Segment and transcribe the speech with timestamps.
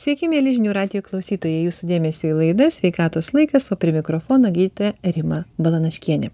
[0.00, 4.94] Sveiki, mėly žinių radio klausytojai, jūsų dėmesio į laidą Sveikatos laikas, o prie mikrofono gydytoja
[5.04, 6.30] Rima Balanaškienė.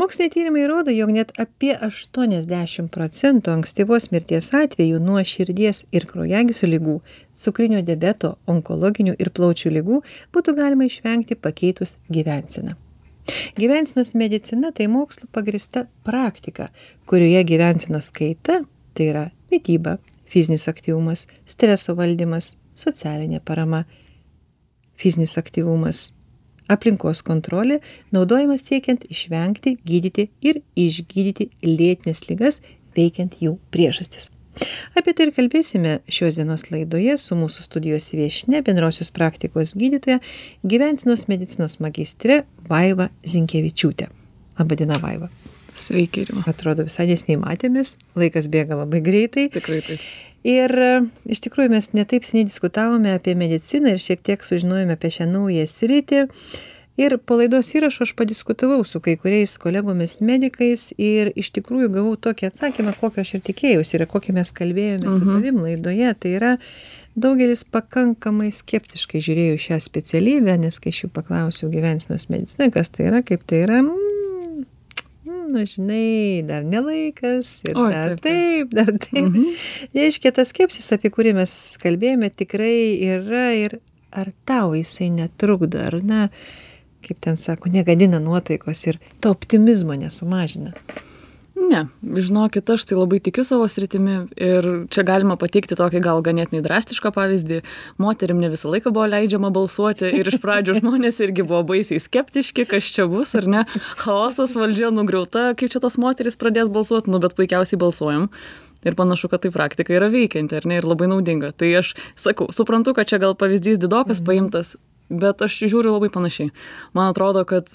[0.00, 6.70] Moksliniai tyrimai rodo, jog net apie 80 procentų ankstyvos mirties atvejų nuo širdies ir kraujagyslių
[6.70, 6.94] lygų,
[7.42, 10.00] cukrinio diabeto, onkologinių ir plaučių lygų
[10.32, 12.78] būtų galima išvengti pakeitus gyvenseną.
[13.60, 16.72] Gyvensinos medicina tai mokslo pagrista praktika,
[17.04, 18.62] kurioje gyvensinos kaita,
[18.96, 19.98] tai yra mytyba,
[20.34, 23.84] fizinis aktyvumas, streso valdymas, socialinė parama,
[24.98, 26.08] fizinis aktyvumas,
[26.70, 27.80] aplinkos kontrolė
[28.14, 32.62] naudojamas siekiant išvengti, gydyti ir išgydyti lėtines ligas,
[32.96, 34.30] veikiant jų priežastis.
[34.94, 40.20] Apie tai ir kalbėsime šios dienos laidoje su mūsų studijos viešne bendrosios praktikos gydytoja,
[40.62, 44.12] gyvensinos medicinos magistre Vaiva Zinkievičiūtė.
[44.60, 45.32] Labadiena, Vaiva.
[45.74, 46.44] Sveiki, Rima.
[46.46, 49.48] Atrodo, visai nesnei matėmės, laikas bėga labai greitai.
[49.54, 50.04] Tikrai taip.
[50.44, 50.70] Ir
[51.32, 55.64] iš tikrųjų mes netaip seniai diskutavome apie mediciną ir šiek tiek sužinojome apie šią naują
[55.70, 56.26] sritį.
[57.00, 62.12] Ir po laidos įrašo aš padiskutavau su kai kuriais kolegomis medikais ir iš tikrųjų gavau
[62.22, 65.32] tokį atsakymą, kokio aš ir tikėjausi ir kokį mes kalbėjome su Mhm.
[65.32, 66.12] tavim laidoje.
[66.20, 66.52] Tai yra
[67.18, 73.08] daugelis pakankamai skeptiškai žiūrėjo šią specialybę, nes kai aš jų paklausiau gyvensinos medicina, kas tai
[73.10, 73.82] yra, kaip tai yra,
[75.50, 79.24] na žinai, dar nelaikas ir Oi, dar taip, taip, dar taip.
[79.24, 79.48] Mhm.
[79.96, 82.76] Reiškia, tas skepsis, apie kurį mes kalbėjome, tikrai
[83.14, 83.78] yra ir
[84.14, 86.28] ar tau jisai netrukdo, ar, na,
[87.04, 90.72] kaip ten sako, negadina nuotaikos ir to optimizmo nesumažina.
[91.64, 96.60] Ne, žinokit, aš tai labai tikiu savo sritimi ir čia galima pateikti tokį gal ganėtinai
[96.64, 97.60] drastišką pavyzdį.
[98.02, 102.66] Moterim ne visą laiką buvo leidžiama balsuoti ir iš pradžių žmonės irgi buvo baisiai skeptiški,
[102.68, 103.64] kas čia bus ar ne.
[104.02, 108.28] Chaosas valdžia nugriauta, kaip čia tos moteris pradės balsuoti, nu bet puikiausiai balsuojam.
[108.84, 111.54] Ir panašu, kad tai praktika yra veikianti, ar ne, ir labai naudinga.
[111.56, 114.28] Tai aš sakau, suprantu, kad čia gal pavyzdys didokas mhm.
[114.28, 114.76] paimtas,
[115.08, 116.52] bet aš žiūriu labai panašiai.
[116.92, 117.72] Man atrodo, kad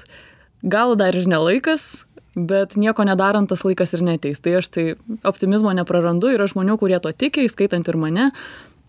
[0.62, 2.06] gal dar ir nelaikas,
[2.48, 4.42] bet nieko nedarant tas laikas ir neteis.
[4.44, 4.86] Tai aš tai
[5.28, 8.30] optimizmo neprarandu, yra žmonių, kurie to tiki, įskaitant ir mane.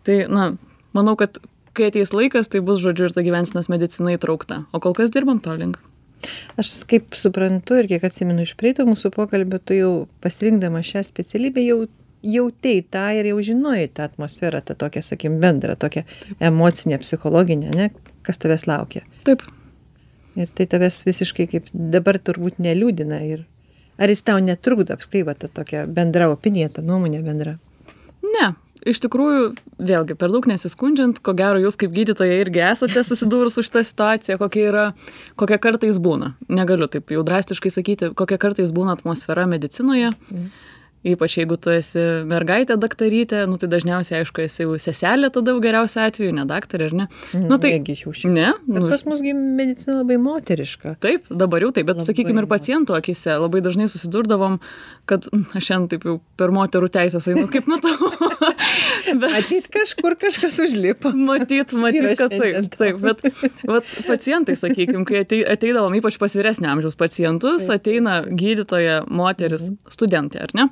[0.06, 0.50] Tai, na,
[0.96, 1.40] manau, kad
[1.76, 4.64] kai ateis laikas, tai bus, žodžiu, ir ta gyvensinos medicina įtraukta.
[4.74, 5.80] O kol kas dirbam to link.
[6.60, 9.92] Aš kaip suprantu ir kiek atsimenu iš prieito mūsų pokalbio, tu jau
[10.24, 11.78] pasirinkdama šią specialybę jau
[12.20, 16.02] jautei tą ir jau žinojai tą atmosferą, tą tokią, sakim, bendrą, tokią
[16.40, 17.88] emocinę, psichologinę, ne,
[18.26, 19.00] kas tavęs laukia.
[19.24, 19.46] Taip.
[20.38, 23.20] Ir tai tavęs visiškai kaip dabar turbūt neliūdina.
[23.26, 23.44] Ir
[24.00, 27.58] ar jis tau netrukdo apskritai va ta tokia bendra opinija, ta nuomonė bendra?
[28.26, 28.52] Ne.
[28.88, 29.40] Iš tikrųjų,
[29.84, 34.38] vėlgi, per daug nesiskundžiant, ko gero jūs kaip gydytoja irgi esate susidūrus su šitą situaciją,
[34.40, 34.84] kokia yra,
[35.36, 36.30] kokia kartais būna.
[36.48, 40.14] Negaliu taip jau drastiškai sakyti, kokia kartais būna atmosfera medicinoje.
[40.32, 40.48] Mm.
[41.00, 45.62] Ypač jeigu tu esi mergaitė daktarytė, nu tai dažniausiai, aišku, esi jau seselė tada jau
[45.64, 47.06] geriausiu atveju, ne daktarė, ar ne?
[47.32, 47.72] Nu tai...
[48.28, 50.98] Ne, nu, pas musgi medicina labai moteriška.
[51.00, 54.58] Taip, dabar jau taip, bet Labai sakykime ir pacientų akise labai dažnai susidurdavom,
[55.08, 57.96] kad mm, aš šiandien taip jau per moterų teisės einu, kaip matau.
[59.20, 61.12] bet Atit kažkur kažkas užlipo.
[61.16, 63.22] matyt, matyt, kad taip, taip, bet
[63.68, 67.80] vat, pacientai, sakykime, kai atei- ateidavom ypač pas vyresnio amžiaus pacientus, Taip.
[67.80, 70.68] ateina gydytoja moteris, studentė, ar ne?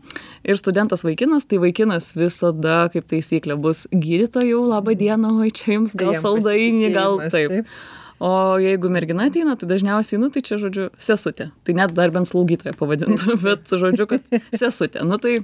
[0.48, 5.76] Ir studentas vaikinas, tai vaikinas visada, kaip taisyklė, bus gydytoja, jau laba diena, oi čia
[5.78, 7.96] jums gal Jam saldainį, gal pasitikėjimas, taip.
[8.18, 11.52] O jeigu mergina ateina, tai dažniausiai, nu tai čia, žodžiu, sesutė.
[11.62, 14.26] Tai net dar bent slaugytoja pavadintų, bet, žodžiu, kad
[14.58, 15.04] sesutė.
[15.06, 15.36] Nu tai,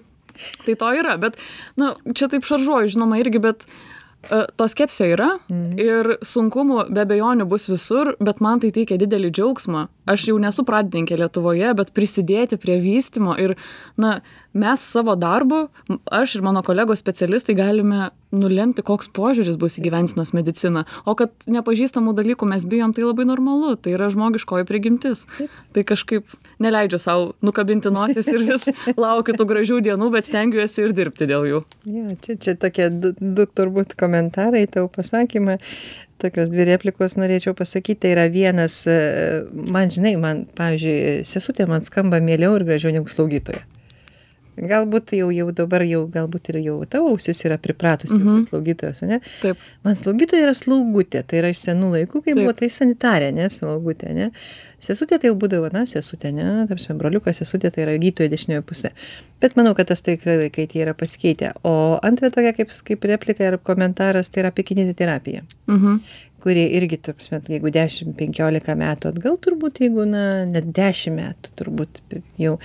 [0.66, 1.36] tai to yra, bet,
[1.76, 3.66] na, čia taip šaržuoju, žinoma, irgi, bet
[4.30, 5.78] uh, to skepsio yra Mhm.
[5.78, 9.88] ir sunkumų be bejonių bus visur, bet man tai teikia didelį džiaugsmą.
[10.06, 13.56] Aš jau nesu pradininkė Lietuvoje, bet prisidėti prie vystimo ir,
[13.96, 14.20] na,
[14.54, 15.66] mes savo darbu,
[16.06, 20.84] aš ir mano kolegos specialistai galime nulemti, koks požiūris bus į gyvensinos mediciną.
[21.06, 25.24] O kad nepažįstamų dalykų mes bijom, tai labai normalu, tai yra žmogiškoji prigimtis.
[25.74, 26.30] Tai kažkaip
[26.62, 28.70] neleidžiu savo nukabinti nosis ir vis
[29.04, 31.62] laukiu tų gražių dienų, bet stengiuosi ir dirbti dėl jų.
[31.90, 35.58] Ja, čia, čia tokie du, du turbūt komentarai tau pasakymą.
[36.22, 38.04] Tokios dvi replikos norėčiau pasakyti.
[38.06, 43.10] Tai yra vienas, e, man žinai, man, pavyzdžiui, sesutė man skamba mieliau ir gražiau negu
[43.10, 43.66] slaugytoja.
[44.56, 48.36] Galbūt jau, jau dabar jau, galbūt ir jau tavo ausis yra pripratusi Mhm.
[48.36, 49.20] prie slaugytojos, ne?
[49.42, 49.56] Taip.
[49.84, 54.14] Man slaugytoja yra slaugutė, tai yra iš senų laikų, kai buvo tai sanitarė, ne, slaugutė,
[54.14, 54.30] ne.
[54.84, 58.90] Sesutė tai jau būdavo, na, sesutė, ne, tarsi broliukas, sesutė tai yra gydytojo dešiniojo pusė.
[59.40, 61.52] Bet manau, kad tas tikrai laikai tie yra pasikeitę.
[61.64, 65.42] O antra tokia kaip, kaip replika ir komentaras, tai yra apie kineziterapiją.
[65.68, 66.00] Mhm.
[66.44, 71.54] Kurie irgi ta prasme jeigu dešim penkiolika metų atgal turbūt jeigu na net dešim metų
[71.58, 72.02] turbūt
[72.40, 72.58] jau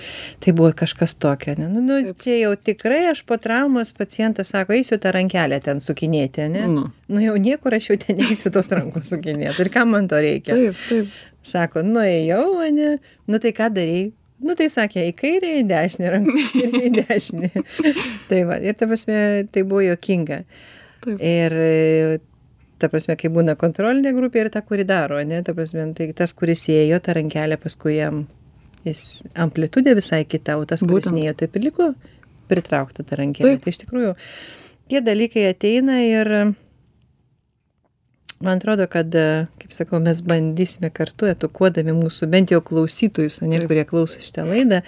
[0.44, 1.70] tai buvo kažkas tokio ane?
[1.72, 6.44] Nu nu čia jau tikrai aš po traumos pacientas sako eisiu tą rankelę ten sukinėti
[6.46, 6.66] ane?
[6.70, 6.86] Nu.
[7.08, 9.60] nu jau niekur aš jau ten neisiu tos rankos sukinėt.
[9.60, 10.56] Ir kam man to reikia?
[10.56, 11.20] Taip, taip.
[11.42, 12.96] sako nuėjau ane?
[13.30, 14.10] Nu tai ką darei?
[14.40, 17.50] Nu tai sakė į kairę į dešinę ranką ir į dešinę.
[18.28, 19.22] Tai va ir ta prasme
[19.52, 20.44] tai buvo juokinga.
[21.00, 21.16] Taip.
[21.24, 21.54] ir
[22.80, 26.34] ta prasme kai būna kontrolinė grupė ir ta kuri daro ane ta prasme tai tas
[26.36, 28.24] kuris ėjo ta rankelė paskui jam
[28.86, 29.04] jis
[29.36, 31.92] amplitudė visai kita o tas kuris nėjo taip ir liko
[32.50, 33.58] pritraukta ta rankelė.
[33.62, 34.16] Tai iš tikrųjų
[34.90, 36.32] tie dalykai ateina ir
[38.40, 43.84] man atrodo kad kaip sakau mes bandysime kartu edukuodami mūsų bent jau klausytojus ane kurie
[43.88, 44.82] klauso šitą laidą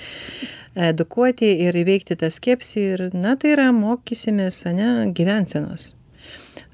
[0.91, 5.93] edukuoti ir įveikti tą skepsį ir na tai yra mokysimės ane gyvensenos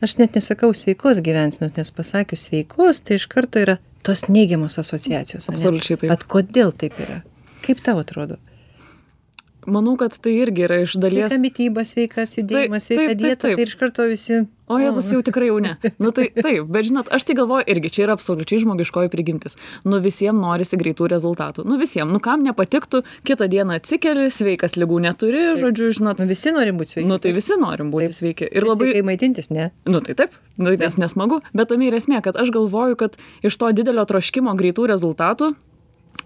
[0.04, 5.50] aš net nesakau sveikos gyvensenos nes pasakius sveikos tai iš karto yra tos neigiamos asociacijos
[6.02, 7.22] bet kodėl taip yra?
[7.64, 8.38] Kaip tau atrodo
[9.66, 11.28] Manau, kad tai irgi yra iš dalies.
[11.32, 13.56] sveika mityba sveikas judėjimas Taip, sveika taip, taip, dieta taip.
[13.58, 15.70] tai iš karto visi O Jėzus jau tikrai jau ne.
[15.96, 19.56] Nu tai taip, bet žinot, aš tai galvoju irgi, čia yra absoliučiai žmogiškoji prigimtis.
[19.88, 21.64] Nu visiems norisi greitų rezultatų.
[21.68, 26.20] Nu visiems, nu kam nepatiktų, kitą dieną atsikeli, sveikas lygų neturi, žodžiu, žinot.
[26.20, 28.18] nu visi norim būti sveiki Nu tai visi norim būti Taip.
[28.20, 28.50] sveiki.
[28.52, 28.90] Ir Bet labai...
[28.92, 32.52] sveikai maitintis ne Nu tai taip, nu, nes nesmagu, bet tame ir esmė, kad aš
[32.52, 35.54] galvoju, kad iš to didelio troškimo greitų rezultatų,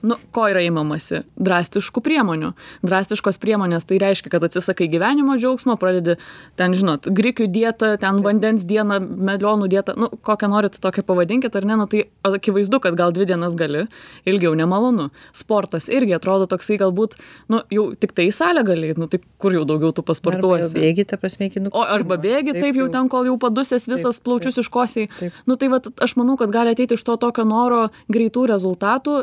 [0.02, 1.22] nu, ko yra įmamasi?
[1.42, 2.52] Drastiškų priemonių.
[2.86, 6.16] Drastiškos priemonės tai reiškia, kad atsisakai gyvenimo džiaugsmo, pradedi
[6.58, 11.66] ten, žinot, grikių dietą, ten vandens dieną, melionų dietą, nu, kokią norit tokią pavadinkit, ar
[11.68, 13.86] ne, nu, tai akivaizdu, kad gal dvi dienas gali,
[14.28, 15.10] ilgiau nemalonu.
[15.36, 17.18] Sportas irgi atrodo toksai galbūt,
[17.52, 20.74] nu, jau tik tai į salę gali, nu, tai kur jau daugiau tu Arba pasportuosi.
[20.78, 24.24] bėgi ta prasme iki O arba bėgi, taip jau ten, kol jau padusęs visas Taip,
[24.26, 25.08] plaučius iškosiai.
[25.18, 25.32] taip.
[25.46, 29.22] Nu tai vat, aš manau, kad gali ateiti iš to tokio noro greitų rezultatų,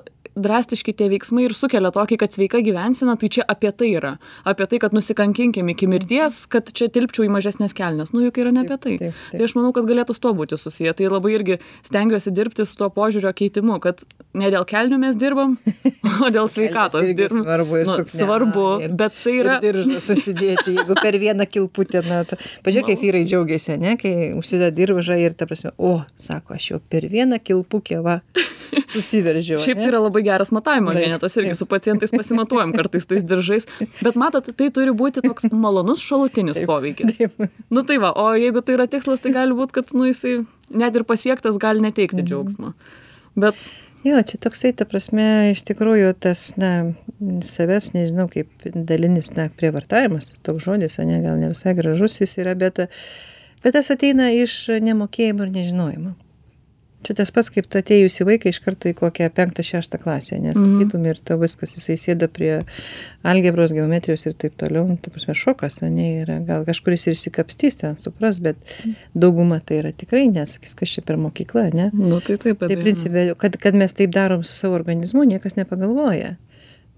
[0.69, 4.17] drastiški tie veiksmai ir sukelia tokį, kad sveika gyvensina, tai čia apie tai yra.
[4.45, 8.13] Apie tai, kad nusikankinkim iki mirties, kad čia tilpčiau į mažesnės kelnes.
[8.13, 8.97] Nu juk yra ne apie tai.
[8.99, 9.39] taip, taip.
[9.39, 10.93] Tai aš manau, kad galėtų su to būti susiję.
[10.93, 11.57] Tai labai irgi
[11.87, 14.03] stengiuosi dirbti su tuo požiūrio keitimu, kad
[14.37, 15.57] ne dėl kelnių mes dirbam,
[16.23, 17.43] o dėl sveikatos dirbam.
[17.43, 19.57] svarbu ir nu, svarbu, ir- bet tai yra...
[19.65, 24.69] ir susidėti, jeigu per vieną kilputę, na, ta, pažiūrėk, kaip vyrai džiaugiasi, ne, kai užsideda
[24.75, 28.19] diržą ir, ta prasme, o, sako, aš jau per vieną kilpukę, va,
[28.89, 29.59] susiveržiau.
[29.63, 31.59] Šiaip tai yra labai geras matavimo Taip, vienetas irgi taip.
[31.63, 33.65] su pacientais pasimatuojam kartais tais diržais.
[34.03, 37.17] Bet matot, tai turi būti toks malonus šalutinis poveikis.
[37.17, 37.49] Taip.
[37.73, 40.95] Nu tai va, o jeigu tai yra tikslas, tai gali būti, kad nu, jisai net
[40.99, 41.89] ir pasiektas gali Mhm.
[41.89, 42.73] neteikti džiaugsmo.
[43.39, 43.55] Bet
[43.99, 46.93] Jo, čia toksai, ta prasme, iš tikrųjų tas, na,
[47.43, 52.15] savęs, nežinau, kaip dalinis, na, prievartavimas, tas toks žodis, o ne, gal ne visai gražus
[52.21, 52.79] jis yra, bet,
[53.59, 56.13] bet tas ateina iš nemokėjimo ir nežinojimo.
[56.99, 61.05] Čia tas pats, kaip tu atėjusi vaiką iš karto į kokią penktą, šeštą klasę, nesakytum
[61.07, 62.57] ir to viskas, jisai sėda prie
[63.23, 67.79] algebros, geometrijos ir taip toliau, nu, ta prasme, šokas, ne, yra, gal kažkuris ir įsikapstys
[67.79, 68.59] ten, supras, bet
[69.15, 71.87] dauguma tai yra tikrai nesakys, kas čia per mokyklą, ne?
[71.95, 72.83] nu, tai taip, Tai abejo.
[72.83, 76.35] principė, kad, kad mes taip darom su savo organizmu, niekas nepagalvoja.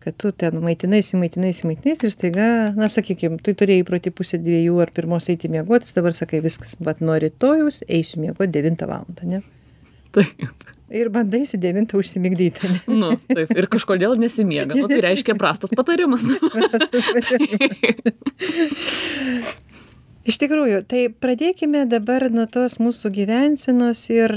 [0.01, 4.79] Kad tu ten maitinaisi, maitinaisi, maitinaisi ir staiga, na sakykime, tu turėjai įprotį pusę dviejų
[4.81, 9.05] ar pirmos eiti miegotis, dabar sakai viskas, bet nuo rytojus eisiu miegoti 9 val.
[9.21, 9.43] ne?
[10.15, 10.67] Taip.
[10.91, 12.69] Ir bandaisi 9 užsimigdyti.
[13.01, 13.53] Nu, taip.
[13.55, 14.75] Ir kažkodėl nesimiega.
[14.75, 16.25] Nu, tai reiškia prastas patarimas.
[20.27, 24.35] Iš tikrųjų, tai pradėkime dabar nuo tos mūsų gyvensenos ir,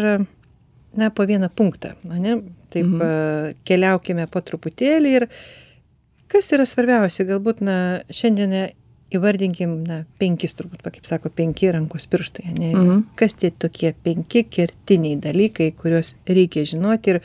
[0.97, 2.39] na, po vieną punktą, ne?
[2.75, 3.59] Taip, mhm.
[3.69, 5.29] keliaukime po truputėlį ir
[6.33, 7.77] kas yra svarbiausia, galbūt, na,
[8.11, 8.55] šiandien
[9.13, 12.71] įvardinkim, na, penkis turbūt, va, kaip sako, penki rankos pirštai, ne?
[12.73, 13.03] Mhm.
[13.19, 17.21] Kas tie tokie penki kertiniai dalykai, kuriuos reikia žinoti ir,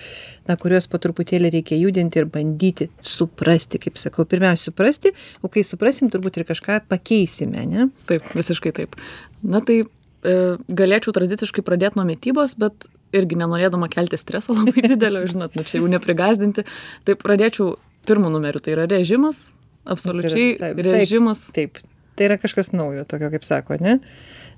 [0.50, 5.64] na, kuriuos po truputėlį reikia judinti ir bandyti suprasti, kaip sakau, pirmiausia suprasti, o kai
[5.68, 7.90] suprasim, turbūt ir kažką pakeisime, ne?
[8.10, 8.98] Taip, visiškai taip.
[9.42, 15.26] Na tai e, galėčiau tradiciškai pradėti nuo mytybos, bet irgi nenorėdama kelti streso labai didelio,
[15.30, 16.68] žinot, nu čia jau neprigazdinti.
[17.08, 17.78] Tai pradėčiau
[18.10, 19.48] pirmų numerių, tai yra režimas,
[19.86, 21.48] absoliučiai režimas.
[21.56, 21.78] Taip,
[22.20, 23.98] tai yra kažkas naujo, tokio kaip sako, ne?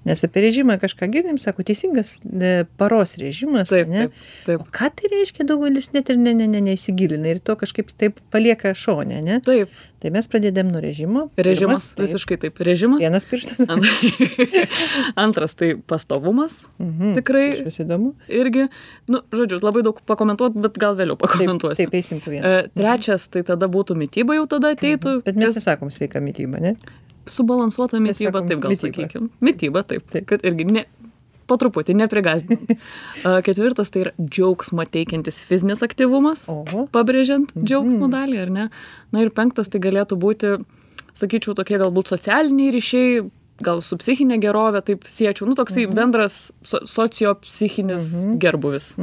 [0.01, 4.07] Nes apie režimą kažką girdim, sako, teisingas ne, paros režimas, Taip, ne?
[4.07, 4.15] taip,
[4.47, 4.63] taip.
[4.63, 8.17] O ką tai reiškia, daugelis net ir ne, ne, ne, neįsigilina ir to kažkaip taip
[8.33, 9.39] palieka šonę, ne?
[9.45, 9.69] Taip,
[10.01, 11.27] Tai mes pradedam nuo režimo.
[11.37, 12.57] režimas, Pirmas, taip, visiškai taip.
[12.65, 13.03] Režimas.
[13.03, 13.59] Vienas pirštas.
[13.69, 13.85] Ant-
[15.21, 16.63] Antras tai pastovumas.
[16.81, 18.15] Mhm, Tikrai Vis įdomu.
[18.27, 18.65] irgi,
[19.13, 21.83] nu, žodžiu, labai daug pakomentuoti, bet gal vėliau Taip, pakomentuosiu.
[21.85, 22.41] taip, eisim po vieną.
[22.49, 25.19] E, Trečias, tai tada būtų mytyba jau tada ateitų.
[25.25, 26.75] Bet mes nes nesakom sveika mytyba, ne?
[27.29, 28.89] Subalansuota mytyba, taip gal mityba.
[28.89, 29.29] sakykim.
[29.43, 30.07] Mytyba, taip.
[30.11, 30.25] Taip.
[30.29, 30.85] Kad irgi ne,
[31.49, 32.71] po truputį, neprigazdinant.
[33.47, 36.87] Ketvirtas tai yra džiaugsmo teikiantis fizinis aktyvumas, Oho.
[36.95, 38.69] pabrėžiant džiaugsmo dalį, ar ne?
[39.13, 40.55] Na ir penktas tai galėtų būti,
[41.17, 43.21] sakyčiau, tokie galbūt socialiniai ryšiai,
[43.61, 48.07] gal su psichinė gerovė, taip siečiau, nu toksai bendras so, sociopsichinis
[48.41, 48.95] gerbuvis.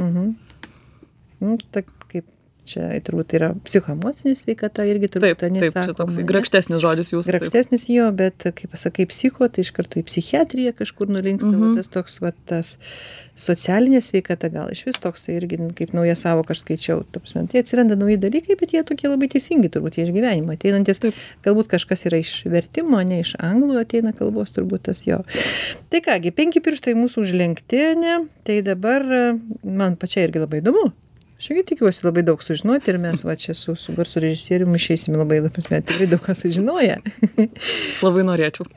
[1.39, 1.98] Nu, ta, kaip
[2.69, 6.27] čia turbūt yra psichoemocinė sveikata irgi turbūt Taip, taip, čia ne?
[6.29, 7.25] grakštesnis žodis jūsų.
[7.29, 7.41] taip.
[7.43, 11.63] Grakštesnis jo, bet kaip pasakai psicho, tai iš karto į psichiatriją kažkur nurinksta, Mhm.
[11.71, 12.77] mm tas toks, va, tas
[13.39, 17.03] socialinė sveikata gal iš vis toks irgi kaip nauja savo aš skaičiau.
[17.11, 20.99] Ta prasme, tai atsiranda nauji dalykai, bet jie tokie labai teisingi turbūt iš gyvenimo ateinantis.
[21.03, 21.15] Taip.
[21.45, 25.21] Galbūt kažkas yra iš vertimo, ne iš anglų ateina kalbos, turbūt tas jo.
[25.89, 28.17] Tai kągi, penki pirštai mūsų užlenkti, ne?
[28.43, 29.05] Tai dabar
[29.63, 30.89] man pačiai irgi labai įdomu.
[31.39, 35.15] Aš irgi tikiuosi labai daug sužinoti ir mes va čia su, su garso režisieriumi išeisime
[35.21, 36.97] labai, la prasme, tikrai daug ką sužinoję.
[38.05, 38.67] Labai norėčiau.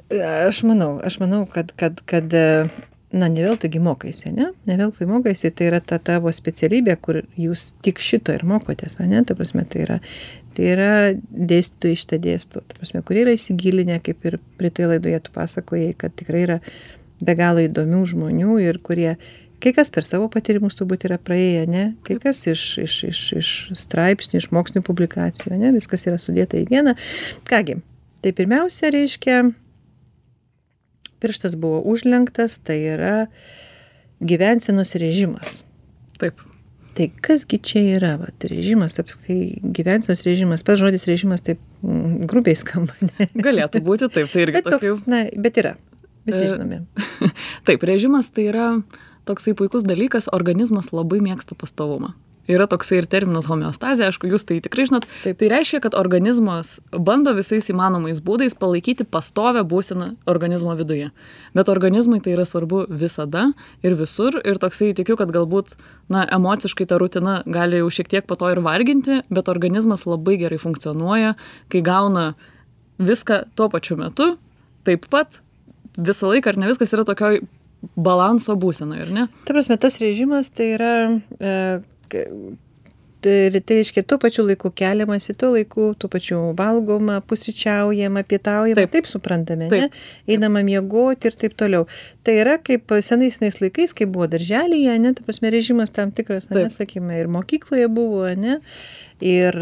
[0.46, 4.52] Aš manau, aš manau, kad, kad, kad na, ne vėl taigi mokaisi, ne?
[4.70, 9.00] Ne vėl tai mokaisi, tai yra ta tavo specialybė, kur jūs tik šito ir mokotės,
[9.10, 9.24] ne?
[9.26, 9.98] Ta prasme, tai yra,
[10.54, 15.34] tai yra dėstytojai šitą dėsto, ta prasme, kurie yra įsigilinę, kaip ir pritoje laidoje tu
[15.34, 16.62] pasakojai, kad tikrai yra
[17.22, 19.16] be galo įdomių žmonių ir kurie
[19.62, 21.84] kai kas per savo patyrimus turbūt yra praėję, ne?
[22.06, 25.72] Kai kas iš, iš, iš, iš straipsnių, iš mokslinių publikacijų, ne?
[25.76, 26.96] Viskas yra sudėta į vieną.
[27.48, 27.78] Kągi,
[28.24, 29.42] tai pirmiausia reiškia,
[31.22, 33.16] pirštas buvo užlenktas, tai yra
[34.22, 35.62] gyvensenos režimas.
[36.18, 36.42] Taip.
[36.92, 42.58] Tai kasgi čia yra, va, režimas, apskritai gyvensenos režimas, pats žodis režimas taip mm, grubiai
[42.58, 43.30] skamba, ne?
[43.32, 44.90] Galėtų būti taip, tai irgi Bet, tokių.
[44.90, 45.72] toks, na, bet yra,
[46.28, 46.82] visi E, žinome.
[47.66, 48.66] Taip, režimas tai yra
[49.28, 52.14] toksai puikus dalykas, organizmas labai mėgsta pastovumą.
[52.50, 55.04] Yra toksai ir terminas homeostazė, aišku, jūs tai tikrai žinot.
[55.22, 55.36] Taip.
[55.38, 61.12] Tai reiškia, kad organizmas bando visais įmanomais būdais palaikyti pastovę būseną organizmo viduje.
[61.54, 63.52] Bet organizmui tai yra svarbu visada
[63.86, 64.40] ir visur.
[64.42, 65.76] Ir toksai tikiu, kad galbūt,
[66.10, 70.34] na, emociškai ta rutina gali jau šiek tiek po to ir varginti, bet organizmas labai
[70.42, 71.36] gerai funkcionuoja,
[71.70, 72.32] kai gauna
[72.98, 74.32] viską tuo pačiu metu,
[74.82, 75.44] taip pat
[75.94, 77.44] visą laiką, ar ne viskas yra tokioj
[77.96, 79.26] balanso būsenoje, ar ne?
[79.46, 80.94] Ta prasme, tas režimas tai yra,
[81.38, 81.54] e,
[83.22, 88.92] tai, tai reiškia, tuo pačiu laiku keliamasi, tuo laiku, tuo pačiu valgoma, pusryčiaujama, pietaujama, taip,
[88.96, 89.06] Taip.
[89.10, 89.86] suprantame, Taip.
[89.86, 90.34] ne?
[90.36, 91.86] einama miegoti ir taip toliau.
[92.26, 96.66] Tai yra kaip senais laikais, kai buvo darželyje, ne, ta prasme, režimas tam tikras, ne,
[96.72, 98.58] sakykime, ir mokykloje buvo, ne,
[99.22, 99.54] ir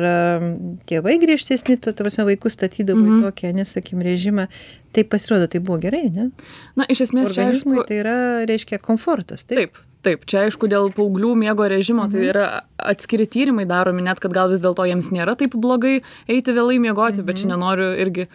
[0.89, 3.23] tėvai griežtesni, tu, ta prasme, vaikus statydavo į Mhm.
[3.29, 4.49] tokį, nesakykime, režimą.
[4.93, 6.31] Tai pasirodo, tai buvo gerai, ne?
[6.77, 8.17] Na, iš esmės čia Organizmui aišku, tai yra,
[8.49, 9.45] reiškia, komfortas.
[9.45, 9.59] Taip.
[9.77, 12.29] Taip, taip, čia aišku dėl paauglių miego režimo, tai Mhm.
[12.33, 12.45] yra
[12.81, 17.23] atskiri tyrimai daromi, net kad gal vis dėlto jiems nėra taip blogai eiti vėlai miegoti,
[17.23, 18.27] bet čia nenoriu irgi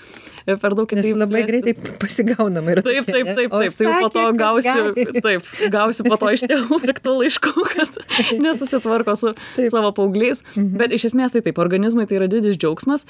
[0.46, 0.96] per daug Mhm.
[1.02, 3.78] Nes labai greitai pasigaunama ir Taip, taip, taip, taip.
[3.78, 5.42] Tai po to gausiu, taip,
[5.74, 7.98] gausiu po to iš tėvų piktų laiškų, kad
[8.46, 9.34] nesusitvarko su
[9.70, 10.44] savo paaugliais.
[10.56, 13.08] Bet iš esmės tai taip, organizmui tai yra didis džiaugsmas.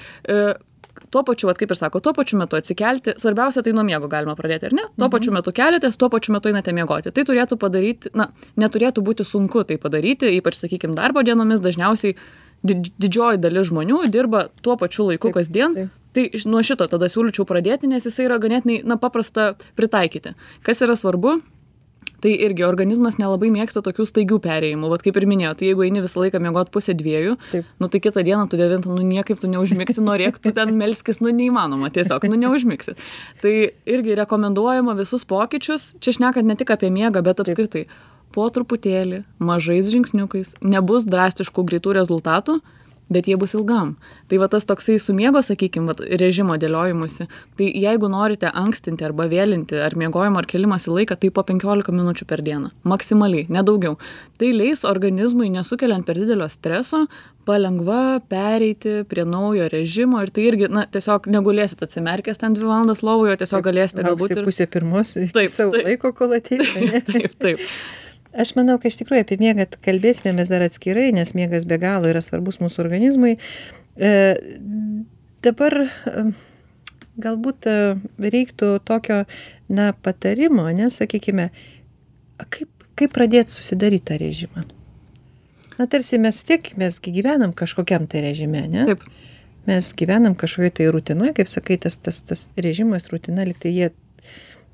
[1.12, 4.36] Tuo pačiu, vat, kaip ir sako, tuo pačiu metu atsikelti, svarbiausia tai nuo miego galima
[4.36, 4.86] pradėti, ar ne?
[5.00, 7.12] Tuo pačiu metu keliatės, tuo pačiu metu einate miegoti.
[7.12, 12.16] Tai turėtų padaryti, na, neturėtų būti sunku tai padaryti, ypač, sakykime, darbo dienomis dažniausiai
[12.64, 15.74] did- didžioji dalis žmonių dirba tuo pačiu laiku Taip, kasdien.
[15.76, 15.90] taip.
[16.16, 20.32] Tai nuo šito tada siūlyčiau pradėti, nes jisai yra ganėtinai, na, paprasta pritaikyti.
[20.64, 21.42] Kas yra svarbu,
[22.26, 24.90] tai irgi organizmas nelabai mėgsta tokių staigių perėjimų.
[24.90, 27.68] Vat kaip ir minėjau, tai jeigu eini visą laiką miegoti pusę dviejų, Taip.
[27.82, 31.34] nu tai kitą dieną tu devintą, nu niekaip tu neužmigsi, norėk tu ten melskis, nu
[31.36, 32.96] neįmanoma, tiesiog, nu neužmigsi.
[33.44, 33.54] Tai
[33.86, 37.86] irgi rekomenduojama visus pokyčius, čia šnekant ne tik apie miegą, bet apskritai.
[38.36, 42.58] Po truputėlį, mažais žingsniukais, nebus drastiškų greitų rezultatų,
[43.10, 43.96] bet jie bus ilgam.
[44.30, 47.28] Tai va tas toksai su miego, sakykime, režimo dėliojimusi.
[47.58, 52.28] Tai jeigu norite ankstinti arba vėlinti ar miegojimo ar kelimosi laiką, tai po 15 minučių
[52.30, 52.72] per dieną.
[52.88, 54.00] Maksimaliai, nedaugiau.
[54.40, 57.06] Tai leis organizmui, nesukeliant per didelio streso,
[57.46, 63.04] palengva pereiti prie naujo režimo ir tai irgi, na, tiesiog negulėsit atsimerkęs ten dvi valandas
[63.06, 65.86] lovoje, tiesiog galėsite galbūt ir pusė pirmos Taip, savo taip.
[65.92, 66.74] laiko, kol ateis.
[66.74, 67.04] ane?
[67.12, 67.62] Taip, taip.
[68.36, 72.10] Aš manau, kad iš tikrųjų apie miegą kalbėsime mes dar atskirai, nes miegas be galo
[72.12, 73.38] yra svarbus mūsų organizmui.
[73.96, 74.12] E,
[75.46, 76.26] dabar e,
[77.22, 77.76] galbūt e,
[78.20, 79.24] reiktų tokio,
[79.72, 81.50] na, patarimo, nesakykime,
[82.44, 84.66] kaip, kaip pradėti susidaryti tą režimą.
[85.80, 88.88] Na, tarsi mes tiek, mes gi gyvenam kažkokiam tai režime, ne?
[88.92, 89.08] Taip.
[89.66, 93.88] Mes gyvenam kažkokioje tai rutinoje, kaip sakai, tas, tas, tas režimas, rutina, liktai jie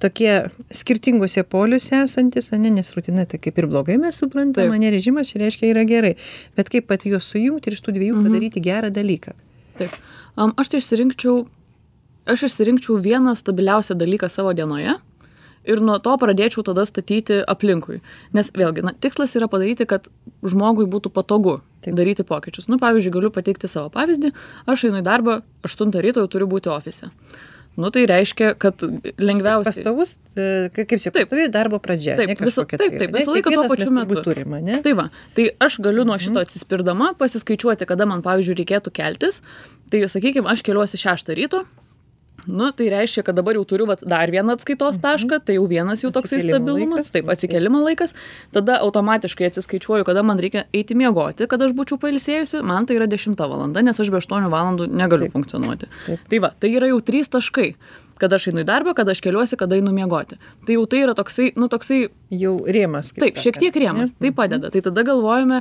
[0.02, 0.34] tokie
[0.74, 4.82] skirtingose poliuose esantis, ane, nes rutina tai kaip ir blogai mes suprantam, Taip.
[4.82, 6.16] ne režimas čia reiškia yra gerai,
[6.58, 8.26] bet kaip pat juos sujungti ir iš tų dviejų Mhm.
[8.28, 9.34] padaryti gerą dalyką.
[9.78, 9.94] Taip.
[10.38, 11.46] Um, aš tai išsirinkčiau,
[12.28, 14.98] aš išsirinkčiau vieną stabiliausią dalyką savo dienoje
[15.66, 18.00] ir nuo to pradėčiau tada statyti aplinkui
[18.34, 20.08] nes vėlgi na tikslas yra padaryti kad
[20.42, 21.94] žmogui būtų patogu Taip.
[21.96, 24.32] daryti pokyčius nu pavyzdžiui galiu pateikti savo pavyzdį
[24.66, 27.12] aš einu į darbą aštuntą ryto jau turiu būti ofise
[27.78, 28.84] nu tai reiškia kad
[29.18, 31.30] lengviausiai Pastovus, e, kaip čia, Taip.
[31.30, 32.18] pastovi darbo pradžia.
[32.20, 33.20] Taip, ne visa- taip, tai, taip, ne?
[33.20, 34.24] visą laiką tuo pačiu metu.
[34.26, 34.82] Turime, ne?
[34.84, 39.42] Tai va, tai aš galiu nuo šito atsispirdama pasiskaičiuoti, kada man, pavyzdžiui, reikėtų keltis.
[39.92, 41.66] Tai, sakykime, aš keliuosi 6 ryto.
[42.48, 46.04] Nu, tai reiškia, kad dabar jau turiu vat, dar vieną atskaitos tašką, tai jau vienas
[46.04, 47.14] jau toksai Atsikėlimo stabilumas, laikas.
[47.16, 48.16] taip, atsikelimo laikas.
[48.56, 53.10] Tada automatiškai atsiskaičiuoju, kada man reikia eiti miegoti, kad aš būčiau pailsėjusi, man tai yra
[53.12, 55.36] 10 valanda, nes aš be 8 valandų negaliu Taip.
[55.38, 55.92] funkcionuoti.
[56.08, 56.30] Taip.
[56.32, 57.74] Tai va, tai yra jau 3 taškai.
[58.22, 60.38] Kada aš einu į darbą, kada aš keliuosi, kada einu miegoti.
[60.68, 63.10] Tai jau tai yra toksai, nu, toksai Jau rėmas.
[63.12, 64.20] Taip, šiek tiek sakant, rėmas, ne?
[64.24, 64.70] tai padeda.
[64.72, 65.58] Tai tada galvojame,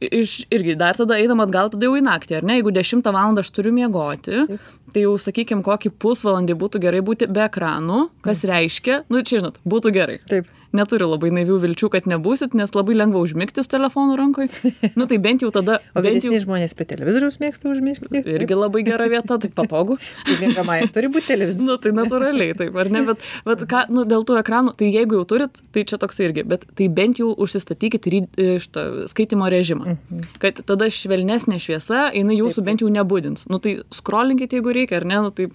[0.00, 2.58] iš, irgi dar tada einam atgal, tada jau į naktį, ar ne?
[2.58, 3.38] Jeigu 10 val.
[3.40, 4.70] aš turiu miegoti, Taip.
[4.94, 9.60] tai jau, sakykime, kokį pusvalandį būtų gerai būti be ekranų, kas reiškia, nu, čia žinot,
[9.68, 10.18] būtų gerai.
[10.30, 10.48] Taip.
[10.72, 14.46] Neturiu labai naivių vilčių, kad nebūsit, nes labai lengva užmigti su telefonu rankoj.
[14.94, 18.20] Nu, tai bent jau tada, O bent jau žmonės prie televizoriaus mėgsta užmėgti.
[18.30, 19.96] irgi labai gera vieta, tai patogu.
[20.42, 21.66] Mėgamai turi būti televizorius.
[21.66, 25.18] Nu, tai natūraliai, taip, ar ne, bet, bet ką, nu, dėl tų ekranų, tai jeigu
[25.18, 28.22] jau turit, tai čia toks irgi, bet tai bent jau užsistatykit ry-
[28.62, 30.24] šitą skaitimo režimą, Mhm.
[30.38, 33.48] kad tada švelnesnė šviesa, jinai jūsų bent jau nebudins.
[33.50, 35.48] Nu, tai scrollinkit, jeigu reikia, ar ne, nu, tai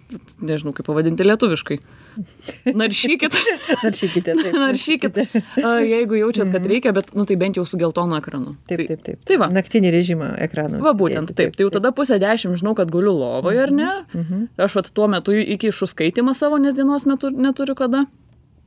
[0.44, 1.80] nežinau, kaip pavadinti lietuviškai.
[2.82, 3.38] Naršykit,
[3.84, 4.36] Naršykite.
[4.42, 5.20] Taip, naršykit,
[5.64, 8.56] a, jeigu jaučiat, kad reikia, bet, nu, tai bent jau su geltonu ekranu.
[8.70, 9.22] Taip, Tai- taip, taip.
[9.30, 9.50] Tai va.
[9.54, 10.82] Naktinį režimą ekranų.
[10.86, 11.56] Va būtent, taip.
[11.56, 13.90] Tai jau tada pusę dešimt žinau, kad guliu lovoje, ar ne?
[14.14, 14.46] Mhm.
[14.68, 18.06] Aš vat tuo metu įkišu skaitimą savo, nes dienos metu neturiu kada.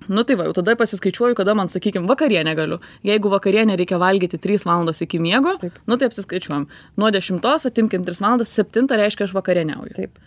[0.07, 2.77] Nu tai va, jau tada pasiskaičiuoju, kada man, sakykime, vakarienę galiu.
[3.05, 5.75] Jeigu vakarienę reikia valgyti 3 valandos iki miego, Taip.
[5.91, 6.69] nu tai apsiskaičiuojam.
[6.97, 9.97] Nuo 10 atimkim 3 valandas, 7 reiškia aš vakarieniauju.
[9.97, 10.21] Taip.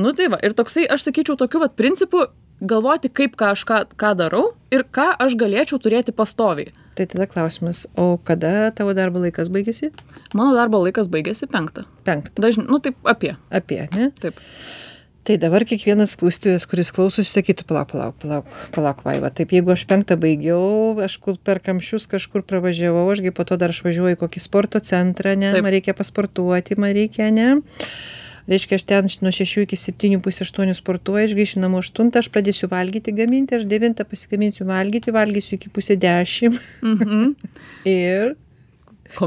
[0.00, 2.24] Nu tai va, ir toksai, aš sakyčiau, tokiu vat principu
[2.60, 6.72] galvoti, kaip ką aš ką, ką darau ir ką aš galėčiau turėti pastoviai.
[6.98, 9.92] Tai tada klausimas, o kada tavo darbo laikas baigėsi?
[10.34, 11.86] Mano darbo laikas baigėsi penktą.
[12.08, 12.42] Penktą.
[12.42, 13.36] Dažnai, nu taip apie.
[13.54, 14.10] Apie, ne?
[14.18, 14.40] Taip.
[15.28, 19.28] Tai dabar kiekvienas klausytojas, kuris klausosi, sakytų, palauk, palauk, palauk, palauk, vaiva.
[19.28, 23.74] Taip, jeigu aš penktą baigiau, aš kur per kamščius kažkur pravažiavau, ašgi po to dar
[23.74, 25.66] aš važiuoju į kokį sporto centrą, ne, Taip.
[25.66, 27.50] man reikia pasportuoti, man reikia, ne.
[28.48, 32.30] Reiškia, aš ten nuo 6 iki 7 pusės 8 sportuoju, aš grįšiu namo 8, aš
[32.32, 37.34] pradėsiu valgyti, gaminti, aš 9 pasigaminsiu valgyti, valgysiu iki pusė 10 Mhm.
[37.84, 38.34] ir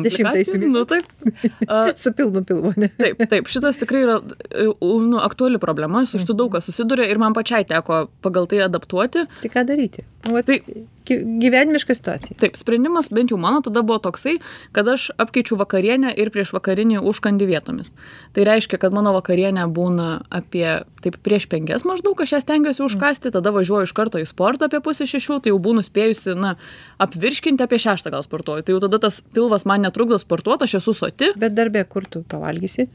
[0.06, 1.06] Dešimtais Nu taip.
[1.67, 2.89] A, su pilnu pilvu, ne.
[2.98, 4.20] Taip, taip, šitas tikrai yra
[4.52, 8.63] e, nu, aktuali problema, su šitu daug kas susiduria ir man pačiai teko pagal tai
[8.67, 9.26] adaptuoti.
[9.41, 10.06] Tai ką daryti?
[10.26, 10.60] Nu, va, Tai-
[11.08, 12.38] gy- gyvenimiška situacija.
[12.41, 14.36] Taip, sprendimas bent jau mano tada buvo toksai,
[14.76, 17.94] kad aš apkeičiu vakarienę ir prieš vakarinį užkandį vietomis.
[18.36, 23.32] Tai reiškia, kad mano vakarienė būna apie, taip, prieš penkias maždaug, aš ją stengiuosi užkasti,
[23.34, 26.54] tada važiuoju iš karto į sportą apie pusę šešių, tai jau būnu spėjusi, na,
[27.02, 28.62] apvirškinti apie šeštą gal sportuoju.
[28.67, 32.24] Tai jau tada tas pilvas man netrukdo sportuoti, aš esu soti, Bet darbė, kur tu
[32.28, 32.88] pavalgysi?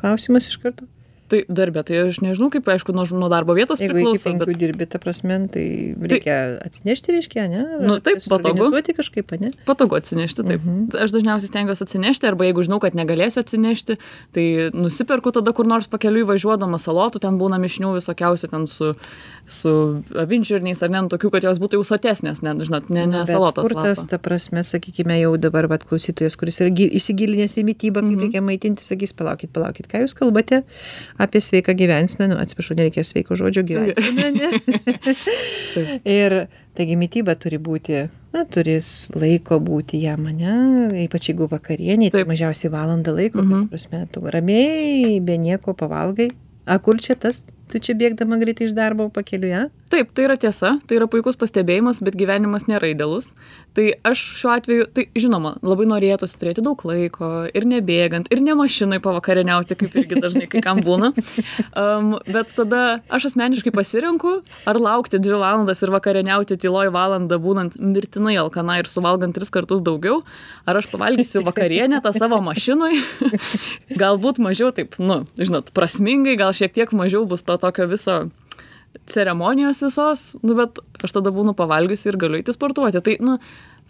[0.00, 0.88] Klausimas iš karto.
[1.32, 4.60] Tai darbė, tai aš nežinau, kaip, aišku, nuo, nuo darbo vietos Jeigu priklauso, penkių bet
[4.60, 5.64] dirbi, ta prasme, tai
[6.12, 7.62] reikia atsinešti, reiškia, ne?
[7.78, 8.68] Ar Nu, taip, patogu.
[9.00, 9.50] kažkaip, ne?
[9.68, 10.60] patogu atsinešti, taip.
[10.60, 10.92] Mhm.
[11.02, 13.96] Aš dažniausiai stengiuosi atsinešti, arba jeigu žinau, kad negalėsiu atsinešti,
[14.36, 14.44] tai
[14.76, 18.92] nusiperku tada kur nors pakeliui važiuodama salotų, ten būna mišnių visokiausių, ten su,
[19.46, 19.72] su
[20.14, 23.32] avinžirniais ar ne, nu, tokių, kad jos būtų jau sotesnės, ne, žinot, ne, ne Bet
[23.32, 23.66] salotos.
[23.70, 28.02] Kur tas, ta prasme, sakykime, jau dabar, vat, klausytojas, kuris yra gi- įsigilinęs į mytybą,
[28.02, 28.20] kaip Mhm.
[28.26, 30.62] reikia maitinti, sakys, palaukit, palaukit, ką jūs kalbate
[31.22, 35.16] apie sveiką gyvensiną, nu, atsiprašau, nereikia sveiko žodžio gyvensiną, ne?
[36.18, 36.34] Ir
[36.76, 38.02] taigi mytyba turi būti,
[38.34, 38.78] na, turi
[39.16, 40.54] laiko būti jam, ne,
[41.04, 43.52] ypač jeigu vakarieniai, tai mažiausiai valandą laiko, Mhm.
[43.52, 43.68] mhm.
[43.72, 46.30] prasme, tu ramiai, be nieko pavalgai.
[46.66, 49.64] A kur čia tas, tu čia bėgdama greitai iš darbo pakeliu, ja?
[49.92, 53.34] Taip, tai yra tiesa, tai yra puikus pastebėjimas, bet gyvenimas nėra idealus.
[53.76, 58.54] Tai aš šiuo atveju, tai žinoma, labai norėtųsi turėti daug laiko ir nebėgant, ir ne
[58.56, 61.12] mašinai pavakarieniauti, kaip irgi dažnai kai kam būna.
[61.76, 67.76] Um, bet tada aš asmeniškai pasirenku, ar laukti dvi valandas ir vakarieniauti tyloj valandą, būnant
[67.76, 70.22] mirtinai alkana ir suvalgant tris kartus daugiau,
[70.64, 73.02] ar aš pavalgysiu vakarienę tą savo mašinui,
[74.02, 78.22] galbūt mažiau taip, nu, žinot, prasmingai, gal šiek tiek mažiau bus to tokio viso
[79.06, 83.02] ceremonijos visos, nu, bet aš tada būnu pavalgiusi ir galiu eiti sportuoti.
[83.04, 83.36] Tai, nu,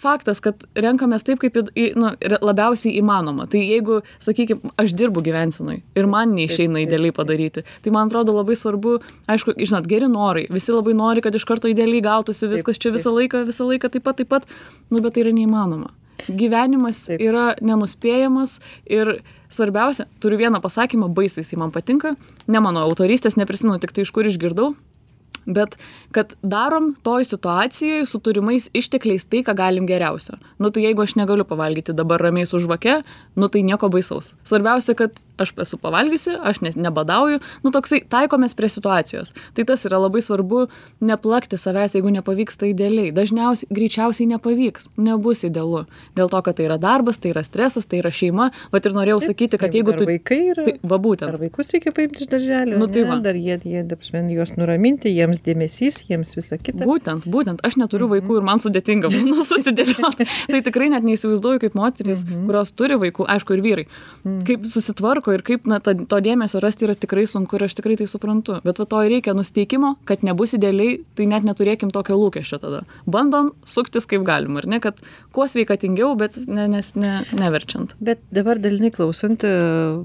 [0.02, 2.12] faktas, kad renkamės taip, kaip į, nu,
[2.42, 3.46] labiausiai įmanoma.
[3.50, 8.56] Tai jeigu, sakykime, aš dirbu gyvensinui ir man neišeina idealiai padaryti, tai man atrodo labai
[8.58, 8.98] svarbu,
[9.30, 10.46] aišku, žinot, geri norai.
[10.52, 14.06] Visi labai nori, kad iš karto idealiai gautųsi viskas čia visą laiką, visą laiką taip
[14.08, 14.48] pat, taip pat,
[14.90, 15.92] nu, bet tai yra neįmanoma.
[16.30, 17.22] Gyvenimas Taip.
[17.24, 19.16] yra nenuspėjamas ir
[19.52, 22.14] svarbiausia, turiu vieną pasakymą, baisiai jisai man patinka,
[22.46, 24.70] ne mano autoristės, neprisimenu tik tai iš kur išgirdau,
[25.46, 25.76] bet
[26.12, 30.38] kad darom toj situacijoj su turimais ištekliais tai ką galim geriausio.
[30.58, 33.02] Nu tai jeigu aš negaliu pavalgyti dabar ramiai su žvake
[33.34, 34.36] nu tai nieko baisaus.
[34.44, 37.40] Svarbiausia kad aš esu pavalgiusi aš nes nebadauju.
[37.64, 39.34] Nu toksai taikomės prie situacijos.
[39.56, 40.66] Tai tas yra labai svarbu
[41.02, 43.12] neplakti savęs jeigu nepavyksta idealiai.
[43.14, 44.90] Dažniausiai greičiausiai nepavyks.
[45.02, 45.84] Nebus idealu.
[46.16, 48.50] Dėl to kad tai yra darbas tai yra stresas tai yra šeima.
[48.72, 51.28] Vat ir norėjau sakyti kad jeigu tu vaikai yra tai va būtent.
[51.32, 53.10] ar vaikus reikia paimti iš darželio Nu, tai ane?
[53.10, 53.20] va.
[53.24, 56.84] dar jie jie ta prasme juos nuraminti jiems dėmesys jiems visa kita.
[56.88, 60.26] Būtent, būtent, aš neturiu vaikų ir man sudėtinga būna susidėlioti.
[60.48, 63.84] tai tikrai net neįsivaizduoju, kaip moteris, kurios turi vaikų, aišku, ir vyrai,
[64.48, 67.96] kaip susitvarko ir kaip na, ta, to dėmesio rasti yra tikrai sunku ir aš tikrai
[68.00, 68.58] tai suprantu.
[68.66, 72.82] Bet va to ir reikia nusteikimo, kad nebus idealiai, tai net neturėkim tokio lūkesčio tada.
[73.06, 75.00] Bandom suktis kaip galim, ar ne, kad
[75.34, 77.96] kuo sveikatingiau, bet ne, nes ne, neverčiant.
[78.02, 79.46] Bet dabar dalinai klausant,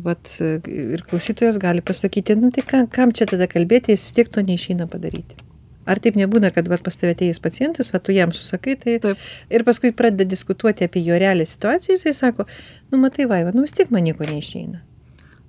[0.05, 4.33] vat, ir klausytojas gali pasakyti, nu tai kam, kam čia tada kalbėti, jis vis tiek
[4.33, 5.47] to neišeina padaryti.
[5.87, 9.23] Ar taip nebūna, kad vat, pas tave atėjęs pacientas, va tu jam susakai, tai Taip.
[9.53, 12.47] ir paskui pradeda diskutuoti apie jo realią situaciją ir jisai sako,
[12.91, 14.83] nu matai, vaiva, nu vis tiek man nieko neišeina.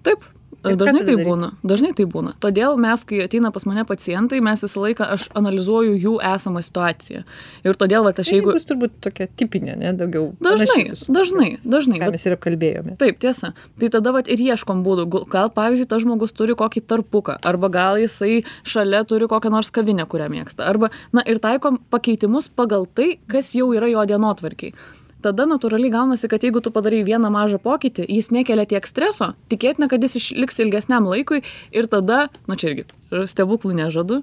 [0.07, 0.27] Taip.
[0.59, 1.53] Dažnai tai būna.
[1.63, 2.33] Dažnai tai būna.
[2.43, 7.23] Todėl mes, kai ateina pas mane pacientai, mes visą laiką aš analizuoju jų esamą situaciją.
[7.63, 8.57] Ir todėl, va, aš Tai jeigu...
[8.57, 10.33] bus turbūt tokia tipinė, ne, daugiau.
[10.43, 12.03] Dažnai, dažnai, dažnai.
[12.03, 12.97] Ką mes ir apkalbėjome.
[12.99, 13.53] Taip, tiesa.
[13.79, 15.07] Tai tada vat, ir ieškom būdų.
[15.31, 20.09] Gal, pavyzdžiui, tas žmogus turi kokį tarpuką, arba gal jisai šalia turi kokią nors kavinę,
[20.11, 20.67] kurią mėgsta.
[20.67, 24.75] Arba, na, ir taikom pakeitimus pagal tai, kas jau yra jo dienotvarkiai.
[25.23, 29.89] Tada natūraliai gaunasi, kad jeigu tu padarai vieną mažą pokytį, jis nekelia tiek streso, tikėtina,
[29.91, 31.41] kad jis išliks ilgesniam laikui
[31.75, 32.85] ir tada, na čia irgi
[33.27, 34.21] stebuklų nežadu,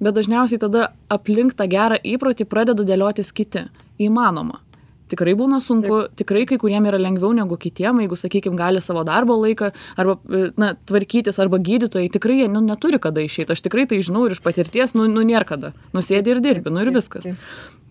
[0.00, 3.66] bet dažniausiai tada aplink tą gerą įprotį pradeda dėliotis kiti.
[4.00, 4.62] Įmanoma.
[5.08, 9.38] Tikrai būna sunku tikrai kai kuriem yra lengviau negu kitiem jeigu sakykim gali savo darbo
[9.40, 10.18] laiką arba
[10.60, 14.36] na tvarkytis arba gydytojai tikrai jie nu neturi kada išeit aš tikrai tai žinau ir
[14.36, 15.72] iš patirties nu nu nėr kada.
[15.96, 17.24] Nu sėdi ir dirbi nu ir Taip, viskas.
[17.24, 17.36] taip.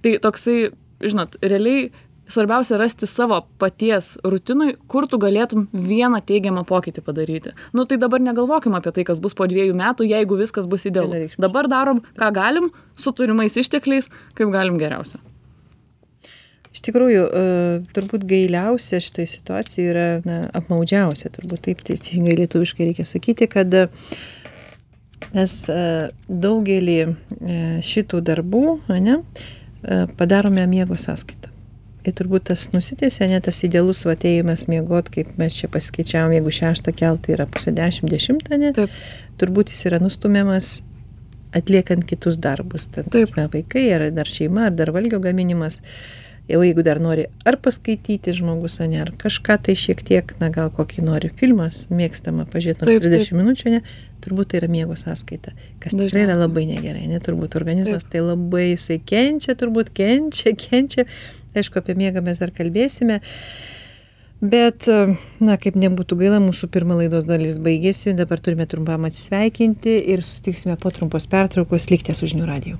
[0.05, 0.57] tai toksai
[1.01, 1.89] žinot realiai
[2.27, 7.55] svarbiausia rasti savo paties rutinoj kur tu galėtum vieną teigiamą pokytį padaryti.
[7.73, 11.27] Nu tai dabar negalvokim apie tai kas bus po dviejų metų jeigu viskas bus idealu.
[11.39, 15.19] Dabar darom ką galim su turimais ištekliais kaip galim geriausia.
[16.77, 17.43] Iš tikrųjų, e,
[17.95, 23.73] turbūt gailiausia šitoje situacijoje yra na, apmaudžiausia, turbūt taip teisingai lietuviškai reikia sakyti, kad
[25.33, 25.79] mes e,
[26.29, 27.09] daugelį e,
[27.81, 28.63] šitų darbų
[28.93, 29.17] ne,
[30.19, 31.46] padarome miego sąskaitą.
[32.07, 36.93] Ir turbūt tas nusitėse, ne tas idealus vatėjimas miegot, kaip mes čia paskaičiavom, jeigu šeštą
[36.95, 38.93] keltą yra pusė dešimt, dešimtą, ne, taip
[39.41, 40.77] turbūt jis yra nustumiamas
[41.55, 42.87] atliekant kitus darbus.
[42.91, 43.11] Taip.
[43.11, 45.81] tarkime, vaikai, ar dar šeima, ar dar valgio gaminimas.
[46.47, 50.69] Jau jeigu dar nori ar paskaityti žmogus, ane, ar kažką tai šiek tiek, na gal
[50.71, 53.81] kokį nori filmas, mėgstama pažiūrėti nors Taip, 30 minučių, ne,
[54.23, 55.51] turbūt tai yra miego sąskaita,
[55.83, 56.45] kas tikrai yra Dažniausiai.
[56.45, 61.03] labai negerai, ne, turbūt organizmas tai labai jisai kenčia, turbūt kenčia, kenčia.
[61.61, 63.21] Aišku, apie miegą mes dar kalbėsime.
[64.37, 64.85] Bet,
[65.41, 70.77] na, kaip nebūtų gaila, mūsų pirma laidos dalis baigėsi, dabar turime trumpam atsisveikinti ir sustiksime
[70.77, 72.77] po trumpos pertraukos, likite su žinių radiju.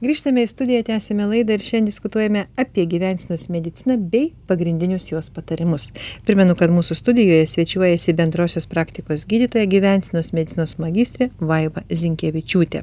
[0.00, 5.90] Grįžtame į studiją, tęsime laidą ir šiandien diskutuojame apie gyvensinos mediciną bei pagrindinius jos patarimus.
[6.24, 12.80] Primenu, kad mūsų studijoje svečiuojasi bendrosios praktikos gydytoja gyvensinos medicinos magistrė Vaiva Zinkievičiūtė.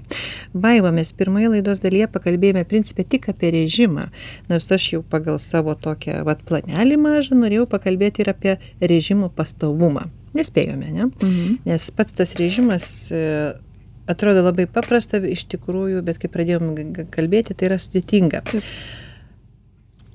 [0.53, 4.11] Vaiva, mes pirmoje laidos dalyje pakalbėjome principė tik apie režimą,
[4.51, 10.05] nors aš jau pagal savo tokią vat, planelį mažą norėjau pakalbėti ir apie režimo pastovumą.
[10.37, 11.09] Nespėjome, ne?
[11.09, 11.61] Mhm.
[11.65, 13.57] Nes pats tas režimas e,
[14.07, 16.71] atrodo labai paprasta iš tikrųjų, bet kai pradėjom
[17.13, 18.43] kalbėti, tai yra sudėtinga.
[18.47, 18.63] Taip.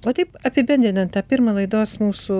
[0.03, 2.39] O taip apibendrinant tą pirmą laidos mūsų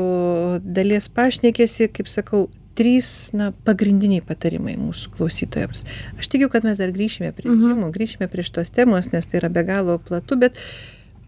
[0.67, 5.85] dalies pašnekėsi, kaip sakau, trys na, pagrindiniai patarimai mūsų klausytojams.
[6.19, 7.69] Aš tikiu, kad mes dar grįšime prie Mhm.
[7.69, 10.57] režimo, grįšime prie šitos temos, nes tai yra be galo platu, bet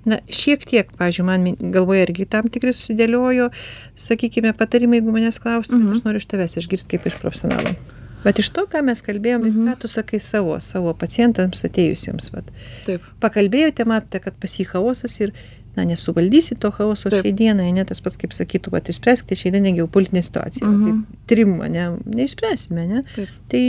[0.06, 3.50] na, šiek tiek, pažiūrėjau, man galvoje irgi tam tikrai susidėliojo,
[3.96, 5.92] sakykime, patarimai, jeigu manęs klaustų, Mhm.
[5.92, 7.76] aš noriu iš tavęs išgirsti kaip iš profesionalo.
[8.24, 9.58] Bet iš to, ką mes kalbėjom, mhm.
[9.64, 9.72] Mhm.
[9.72, 12.48] ką tu sakai savo, savo pacientams atėjusiems, vat.
[12.88, 15.34] taip pakalbėjote, matote, kad pas jį chaosas ir,
[15.74, 19.74] na, nesuvaldysi to chaoso šiai dienai, ne tas pats, kaip sakytų, va, išspręskite šiai dienai
[19.78, 20.70] geopolitinę situaciją.
[20.70, 21.02] Mhm.
[21.02, 21.88] Taip, trim, ne,
[22.20, 23.04] neišspręsime, ne.
[23.16, 23.34] Taip.
[23.52, 23.64] Tai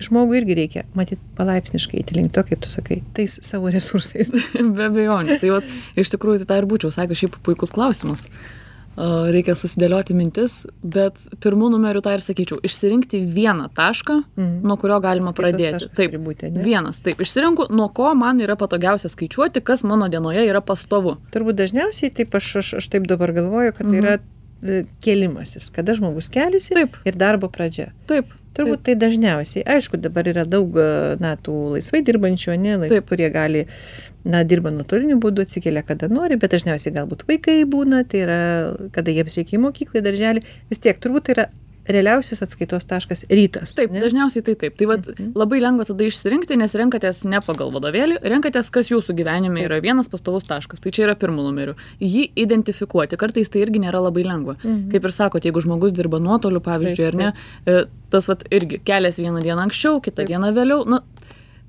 [0.00, 4.30] žmogui irgi reikia, matyt, palaipsniškai eiti link to, kaip tu sakai, tais savo resursais.
[4.76, 5.36] Be abejonių.
[5.42, 8.26] Tai vat, iš tikrųjų tai tą ir būčiau sakęs, šiaip puikus klausimas.
[9.00, 12.58] Reikia susidėlioti mintis, bet pirmų numerių tą ir sakyčiau.
[12.66, 14.60] Išsirinkti vieną tašką, Mhm.
[14.66, 15.88] nuo kurio galima Atskaitos pradėti.
[15.96, 16.62] Taip, būti, ane?
[16.64, 17.00] vienas.
[17.02, 21.16] Taip, išsirenku, nuo ko man yra patogiausia skaičiuoti, kas mano dienoje yra pastovu.
[21.32, 24.04] Turbūt dažniausiai, taip aš, aš, aš taip dabar galvoju, kad tai Mhm.
[24.04, 24.18] yra
[24.62, 26.96] e, kėlimasis, kada žmogus keliasi Taip.
[27.06, 27.92] ir darbo pradžia.
[28.06, 30.74] Taip, turbūt tai dažniausiai aišku dabar yra daug
[31.18, 33.66] na tų laisvai dirbančių ane lais kurie gali
[34.24, 38.40] na dirba nuotoliniu būdu atsikelia kada nori bet dažniausiai galbūt vaikai būna tai yra
[38.92, 41.48] kada jiems reikia į mokyklą į darželį vis tiek turbūt tai yra
[41.90, 44.76] realiausias atskaitos taškas rytas taip dažniausiai tai taip.
[44.78, 45.32] Tai vat Mhm.
[45.34, 50.06] labai lengva tada išsirinkti nes renkatės ne pagal vadovėlį renkatės kas jūsų gyvenime yra vienas
[50.12, 50.78] pastovus taškas.
[50.84, 51.74] Tai čia yra pirmu numeriu.
[51.98, 53.16] Jį identifikuoti.
[53.16, 54.54] Kartais tai irgi nėra labai lengva.
[54.62, 54.90] Mhm.
[54.92, 57.32] kaip ir sakot jeigu žmogus dirba nuotoliu pavyzdžiui ar ne
[57.66, 60.86] e, tas vat irgi keliasi vieną dieną anksčiau kitą dieną vėliau.
[60.86, 61.00] Nu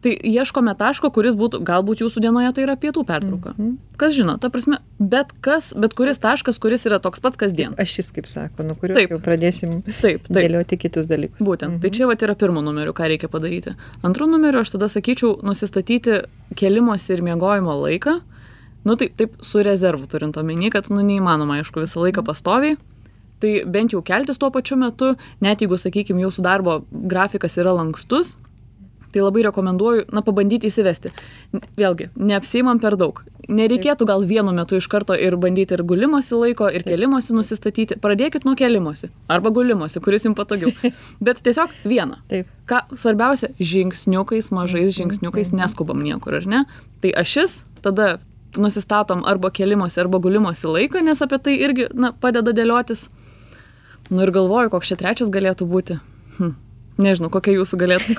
[0.02, 3.76] tai ieškome taško kuris būtų galbūt jūsų dienoje tai yra pietų pertrauka Mhm.
[3.98, 8.12] kas žino ta prasme bet kas bet kuris taškas kuris yra toks pats kasdien ašis
[8.12, 9.10] kaip sako nuo kurios Taip.
[9.12, 11.82] jau pradėsim taip taip dėlioti kitus dalykus Būtent.
[11.82, 13.76] Tai čia vat yra pirmo numeriu, ką reikia padaryti.
[14.04, 16.24] Antru numeriu aš tada sakyčiau nusistatyti
[16.56, 18.20] kelimosi ir miegojimo laiką.
[18.84, 22.78] Nu tai taip su rezervu turint omeny, kad nu neįmanoma, aišku, visą laiką pastoviai.
[23.42, 28.38] Tai bent jau keltis tuo pačiu metu, net jeigu, sakykime, jūsų darbo grafikas yra lankstus,
[29.14, 31.12] tai labai rekomenduoju, na, pabandyti įsivesti.
[31.80, 33.24] Vėlgi, neapsimam per daug.
[33.52, 37.98] Nereikėtų gal vienu metu iš karto ir bandyti ir gulimosi laiko, ir kelimosi nusistatyti.
[38.02, 40.72] Pradėkit nuo kelimosi arba gulimosi, kuris jums patogiau.
[41.26, 42.22] Bet tiesiog vieną.
[42.32, 46.60] taip Ką svarbiausia, žingsniukais, mažais žingsniukais neskubam niekur, ar ne?
[47.04, 48.14] Tai ašis, tada
[48.56, 53.10] nusistatom arba kelimosi, arba gulimosi laiką, nes apie tai irgi, na, padeda dėliotis.
[54.12, 56.00] Nu ir galvoju, koks čia trečias galėtų būti.
[56.38, 56.56] Hm.
[57.02, 58.16] Nežinau, kokia jūsų galėtų,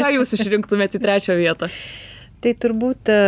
[0.00, 1.68] ką jūs išrinktumėte į trečią vietą.
[2.42, 3.18] tai turbūt e,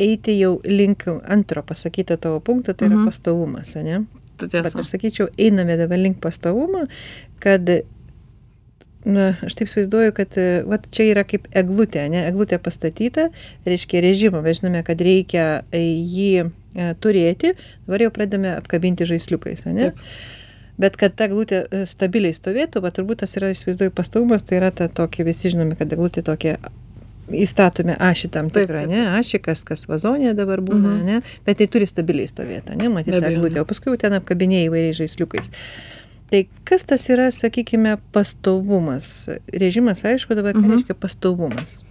[0.00, 3.06] eiti jau link antro pasakyto tavo punkto tai yra Mhm.
[3.10, 4.04] pastovumas ane
[4.38, 4.78] Tai bet tiesa.
[4.80, 6.86] aš sakyčiau einame dabar link pastovumo
[7.40, 7.68] kad
[9.04, 10.34] na aš taip įsivaizduoju kad
[10.68, 13.28] vat čia yra kaip eglutė ane eglutė pastatyta
[13.68, 16.32] reiškia režimą mes žinome kad reikia e, jį
[16.76, 17.54] e, turėti
[17.86, 20.00] dabar jau pradedame apkabinti žaisliukais ane Taip.
[20.80, 24.70] Bet kad ta eglutė e, stabiliai stovėtų va turbūt tas yra įsivaizduoju pastovumas tai yra
[24.72, 26.56] ta tokia visi žinome kad eglutė tokia
[27.30, 31.04] įstatome ašį tam tikrą, taip, ne, ašį, kas, kas vazonė dabar būna, Mhm.
[31.06, 34.16] ne, bet tai turi stabiliai stovėti, ne, matyti Be tą eglutę, o paskui jau ten
[34.18, 35.52] apkabinėjai įvairiais žaisliukais.
[36.30, 39.28] Tai kas tas yra, sakykime, pastovumas?
[39.52, 40.70] Režimas, aišku, dabar ką Mhm.
[40.74, 41.84] reiškia pastovumas?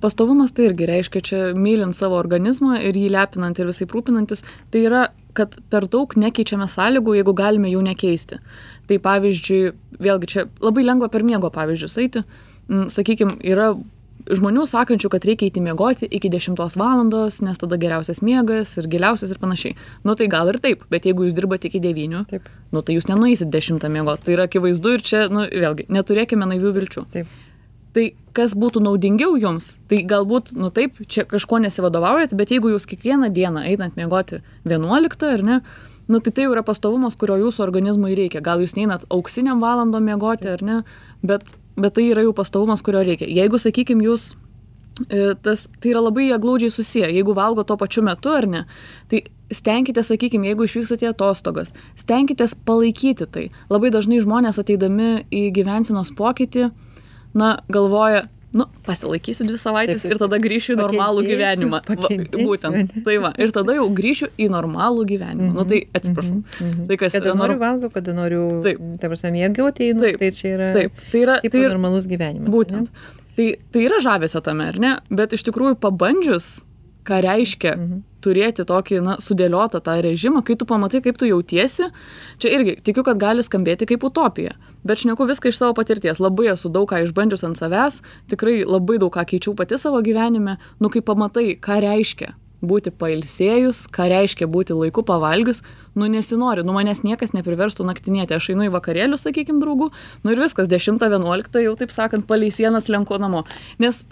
[0.00, 4.42] Pastovumas tai irgi reiškia čia mylint savo organizmą ir jį lepinant ir visai rūpinantis.
[4.70, 8.40] Tai yra, kad per daug nekeičiame sąlygų, jeigu galime jų nekeisti.
[8.88, 9.60] Tai pavyzdžiui,
[10.02, 12.24] vėlgi čia labai lengva per miego pavyzdžius eiti.
[12.66, 13.74] Sakykime, yra
[14.26, 19.32] žmonių sakančių, kad reikia eiti miegoti iki 10 valandos, nes tada geriausias miegas ir giliausias
[19.32, 19.76] ir panašiai.
[20.06, 22.48] Nu tai gal ir taip, bet jeigu jūs dirbate iki 9, Taip.
[22.74, 24.26] nu tai jūs nenueisit 10 miegoti.
[24.26, 27.06] Tai yra akivaizdu ir čia, nu vėlgi, neturėkime naivių vilčių.
[27.14, 27.30] Taip.
[27.96, 32.84] Tai kas būtų naudingiau jums, tai galbūt, nu taip, čia kažko nesivadovaujat, bet jeigu jūs
[32.90, 35.60] kiekvieną dieną einant miegoti 11 ar ne,
[36.12, 38.42] nu tai tai jau yra pastovumas, kurio jūsų organizmui reikia.
[38.44, 40.80] Gal jūs neinat auksiniam valandom miegoti ar ne,
[41.24, 43.30] bet, bet tai yra jau pastovumas, kurio reikia.
[43.32, 44.34] Jeigu, sakykime, jūs
[45.08, 47.10] e, tas, tai yra labai jie glaudžiai susiję.
[47.16, 48.66] Jeigu valgo tuo pačiu metu ar ne,
[49.08, 53.48] tai stenkite, sakykime, jeigu išvykstate atostogas, stenkite palaikyti tai.
[53.72, 56.70] Labai dažnai žmonės ateidami į gyvensinos pokytį,
[57.36, 58.22] na, galvoja,
[58.56, 61.80] nu, pasilaikysiu dvi savaitės Taip, taip, ir tada grįšiu į normalų gyvenimą.
[62.00, 62.94] Va, būtent.
[63.04, 65.50] Tai va, ir tada jau grįšiu į normalų gyvenimą.
[65.58, 66.38] Nu, tai atsiprašau.
[66.62, 66.86] Mhm.
[66.88, 68.80] Tai kas kada yra noriu valgau, kada noriu, Taip.
[69.02, 72.08] ta prasme, mėgauti, einu, Taip, tai čia yra Taip, tai yra, tipo tai yra normalus
[72.08, 72.48] gyvenimas.
[72.54, 72.88] Būtent.
[73.36, 74.94] Tai, tai yra žavesio tame, ar ne?
[75.12, 76.62] Bet iš tikrųjų pabandžius,
[77.06, 77.98] ką reiškia Mhm.
[78.24, 81.90] turėti tokį, na, sudėliotą tą režimą, kai tu pamatai, kaip tu jautiesi,
[82.42, 84.56] čia irgi tikiu, kad gali skambėti kaip utopija.
[84.86, 86.20] Bet šneku viską iš savo patirties.
[86.22, 90.60] Labai esu daug ką išbandžius ant savęs, tikrai labai daug ką keičiau pati savo gyvenime.
[90.78, 95.62] Nu, kai pamatai, ką reiškia būti pailsėjus, ką reiškia būti laiku pavalgius,
[95.98, 99.90] nu nesinori, nu manęs niekas nepriverstų naktinėti, aš einu į vakarėlius, sakykime, draugų,
[100.24, 103.44] nu ir viskas, 10-11 jau taip sakant, palei sienas lenku namo.
[103.82, 104.06] Nes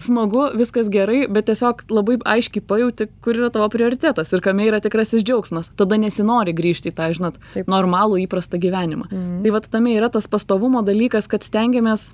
[0.00, 4.80] smagu, viskas gerai, bet tiesiog labai aiškiai pajauti, kur yra tavo prioritetas ir kame yra
[4.84, 5.72] tikrasis džiaugsmas.
[5.78, 7.70] Tada nesinori grįžti į tą, žinot, Taip.
[7.70, 9.08] normalų įprastą gyvenimą.
[9.44, 12.12] Tai va tame yra tas pastovumo dalykas, kad stengiamės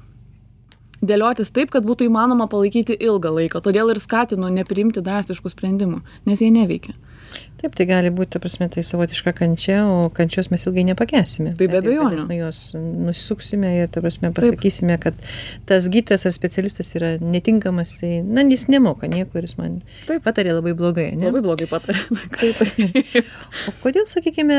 [1.00, 3.62] dėliotis taip, kad būtų įmanoma palaikyti ilgą laiką.
[3.64, 6.96] Todėl ir skatinu nepriimti drastiškų sprendimų, nes jie neveikia.
[7.60, 11.52] Taip, tai gali būti, ta prasme, tai savotiška kančia, o kančios mes ilgai nepakęsime.
[11.58, 12.22] Tai be abejonių.
[12.24, 15.18] Nuo jos nusisuksime ir, ta prasme, pasakysime, kad
[15.68, 20.24] tas gydytojas ar specialistas yra netinkamas, jisai- na, jis nemoka nieko ir jis man Taip.
[20.24, 21.10] patarė labai blogai.
[21.16, 21.28] Ne?
[21.28, 22.00] Labai blogai patarė.
[22.40, 22.64] Taip.
[23.68, 24.56] O kodėl, sakykime,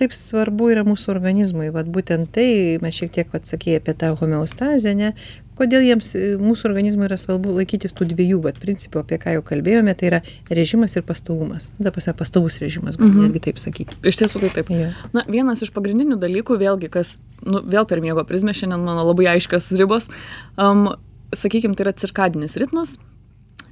[0.00, 4.14] taip svarbu yra mūsų organizmui vat būtent tai mes šiek tiek vat sakei apie tą
[4.18, 5.12] homeostazę ane
[5.60, 9.92] kodėl jiems mūsų organizmui yra svarbu laikytis tų dviejų vat principų apie ką jau kalbėjome
[10.00, 13.26] tai yra režimas ir pastovumas nu ta prasme pastovus režimas gal Mhm.
[13.28, 14.70] netgi taip sakyti Iš tiesų tai taip.
[14.72, 14.88] Jo.
[15.12, 19.26] Na, vienas iš pagrindinių dalykų, vėlgi, kas, nu, vėl per miego prizmę šiandien mano labai
[19.36, 20.08] aiškios ribos,
[20.56, 20.94] um,
[21.36, 22.96] sakykime, tai yra cirkadinis ritmas.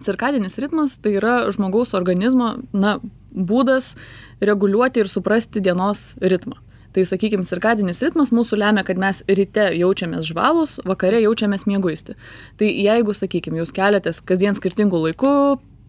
[0.05, 2.99] Cirkadinis ritmas tai yra žmogaus organizmo, na,
[3.33, 3.95] būdas
[4.41, 6.59] reguliuoti ir suprasti dienos ritmą.
[6.97, 12.17] Tai sakykime, cirkadinis ritmas mūsų lemia, kad mes ryte jaučiamės žvalus, vakare jaučiamės mieguisti.
[12.59, 15.35] Tai jeigu, sakykime, jūs keliatės kasdien skirtingų laikų,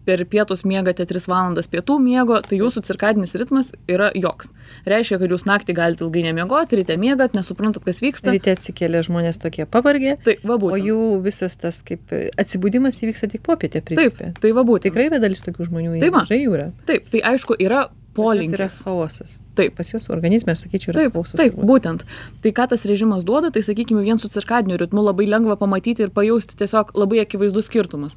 [0.04, 4.48] per pietus miegate 3 valandas pietų miego, tai jūsų cirkadinis ritmas yra joks.
[4.88, 8.32] Reiškia, kad jūs naktį galite ilgai nemiegoti, ryte miegat, nesuprantat, kas vyksta.
[8.32, 10.84] ryte atsikėlė žmonės tokie pavargę Tai va o būtent.
[10.88, 12.10] jų visas tas kaip
[12.40, 14.88] atsibudimas įvyksta tik popietę Taip, principe tai va būtent.
[14.88, 16.24] tikrai yra dalis tokių žmonių Tai va.
[16.24, 18.82] nemažai jų yra Taip, tai aišku, yra Pas juos yra polinkis.
[18.82, 19.76] chaosas Taip.
[19.76, 21.68] pas juos organizme aš sakyčiau yra Taip, chaosas taip, turbūt.
[21.70, 22.00] būtent.
[22.42, 26.10] Tai ką tas režimas duoda, tai sakykime, vien su cirkadiniu ritmu labai lengva pamatyti ir
[26.10, 28.16] pajausti tiesiog labai akivaizdus skirtumas.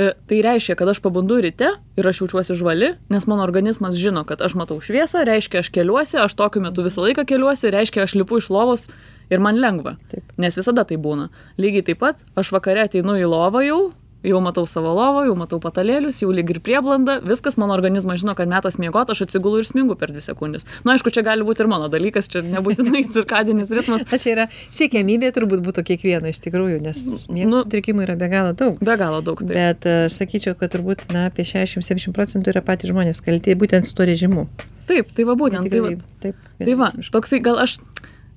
[0.00, 4.22] E, Tai reiškia, kad aš pabundu ryte ir aš jaučiuosi žvali, nes mano organizmas žino,
[4.24, 8.14] kad aš matau šviesą, reiškia, aš keliuosi, aš tokiu metu visą laiką keliuosi, reiškia, aš
[8.16, 8.86] lipu iš lovos
[9.28, 9.98] ir man lengva.
[10.08, 10.24] Taip.
[10.40, 11.28] Nes visada tai būna.
[11.60, 13.80] Lygiai taip pat, aš vakare ateinu į lovą jau,
[14.26, 18.34] jau matau savo lovą, jau matau patalėlius, jau lyg ir prieblanda, viskas mano organizmas žino,
[18.38, 20.66] kad metas miegoti, aš atsigulu ir smingu per dvi sekundės.
[20.84, 24.04] Na, aišku, čia gali būti ir mano dalykas, čia nebūtinai cirkadinis ritmas.
[24.06, 28.28] Na, čia yra siekiamybė turbūt būtų kiekvieno iš tikrųjų, nes miego Nu- sutrikimų yra be
[28.32, 28.80] galo daug.
[28.84, 29.40] Be galo daug.
[29.40, 29.54] Tai.
[29.54, 33.88] Bet e, aš sakyčiau, kad turbūt na, apie 60-70 procentų yra patys žmonės kalti būtent
[33.88, 34.46] su to režimu.
[34.90, 35.68] Taip, tai va būtent.
[35.70, 37.78] Tai, Tikrai, va, taip, tai va, toksai gal aš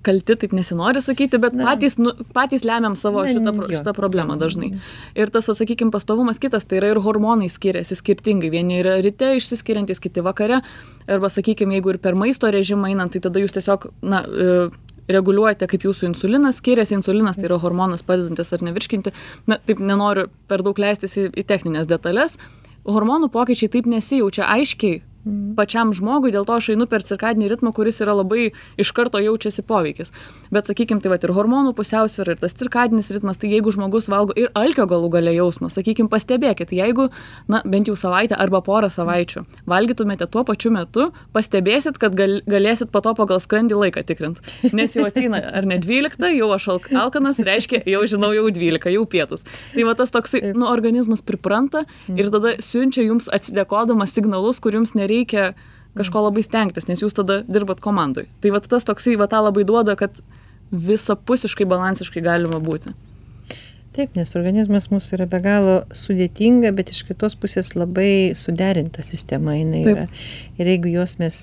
[0.06, 1.72] kalti, taip nesinori sakyti, bet Na.
[1.72, 3.70] patys, nu, patys lemiam savo Na, šitą, jo.
[3.80, 4.74] šitą problemą dažnai.
[5.20, 8.52] Ir tas, sakykime, pastovumas kitas, tai yra ir hormonai skiriasi skirtingai.
[8.54, 10.62] Vieni yra ryte išsiskiriantys, kiti vakare.
[11.08, 14.58] Arba, sakykime, jeigu ir per maisto režimą einant, tai tada jūs tiesiog, na, e,
[15.12, 16.98] reguliuojate, kaip jūsų insulinas skiriasi.
[17.00, 19.16] Insulinas tai yra hormonas padedantis ar nevirškinti.
[19.52, 22.38] Na, taip nenoriu per daug leistis į, į techninės detalės.
[22.88, 25.02] Hormonų pokyčiai taip nesijaučia aiškiai
[25.58, 29.64] pačiam žmogui, dėl to aš einu per cirkadinį ritmą, kuris yra labai iš karto jaučiasi
[29.68, 30.12] poveikis.
[30.54, 34.36] Bet sakykime, tai va ir hormonų pusiausvėra, ir tas cirkadinis ritmas, tai jeigu žmogus valgo
[34.38, 37.10] ir alkio galų gale jausmas, sakykime, pastebėkit, jeigu,
[37.48, 42.92] na, bent jau savaitę arba porą savaičių valgytumėte tuo pačiu metu, pastebėsit, kad gal, galėsit
[42.92, 44.44] po to pagal skrandį laiką tikrinti.
[44.76, 48.92] Nes jau ateina ar ne 12, jau aš alk- alkanas, reiškia, jau žinau, jau 12,
[48.94, 49.46] jau pietus.
[49.74, 54.94] Tai va tas toksai, nu, organizmas pripranta ir tada siunčia jums atsidėkodamas signalus, kur jums
[54.98, 55.13] nereikia
[55.98, 58.28] kažko labai stengtis, nes jūs tada dirbat komandai.
[58.42, 60.22] Tai va tas toksai, va tą labai duoda, kad
[60.74, 62.94] visapusiškai balansiškai galima būti.
[63.94, 69.54] Taip, nes organizmas mūsų yra be galo sudėtinga, bet iš kitos pusės labai suderinta sistema
[69.54, 69.92] jinai Taip.
[69.94, 70.06] yra.
[70.58, 71.42] Ir jeigu jos mes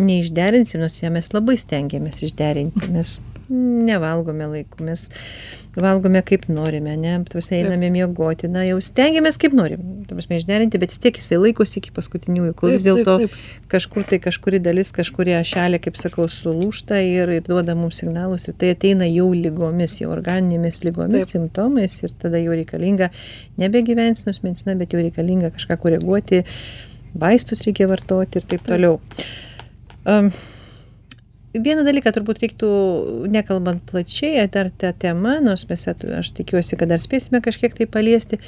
[0.00, 3.18] neišderinsim, nors ją mes labai stengiamės išderinti, mes
[3.50, 5.08] nevalgome laiku, mes
[5.74, 10.78] valgome kaip norime, ne, tuose einame miegoti, na jau stengiamės kaip norim, tu prasme išderinti,
[10.82, 13.16] bet vis tiek jisai laikosi iki paskutiniųjų, kol vis dėlto
[13.70, 18.58] kažkur tai kažkuri dalis, kažkuri ašelė, kaip sakau, sulūšta ir, ir duoda mums signalus ir
[18.60, 21.34] tai ateina jau lygomis, jau organinėmis lygomis, Taip.
[21.34, 23.10] simptomais ir tada jau reikalinga
[23.58, 26.44] nebe gyvensinos medicina, bet jau reikalinga kažką koreguoti,
[27.18, 28.74] vaistus reikia vartoti ir taip, Taip.
[28.74, 29.00] toliau.
[30.06, 30.32] Um,
[31.50, 32.68] Vieną dalyką turbūt reiktų,
[33.26, 38.38] nekalbant plačiai, dar tą temą, nors mes, aš tikiuosi, kad dar spėsime kažkiek tai paliesti,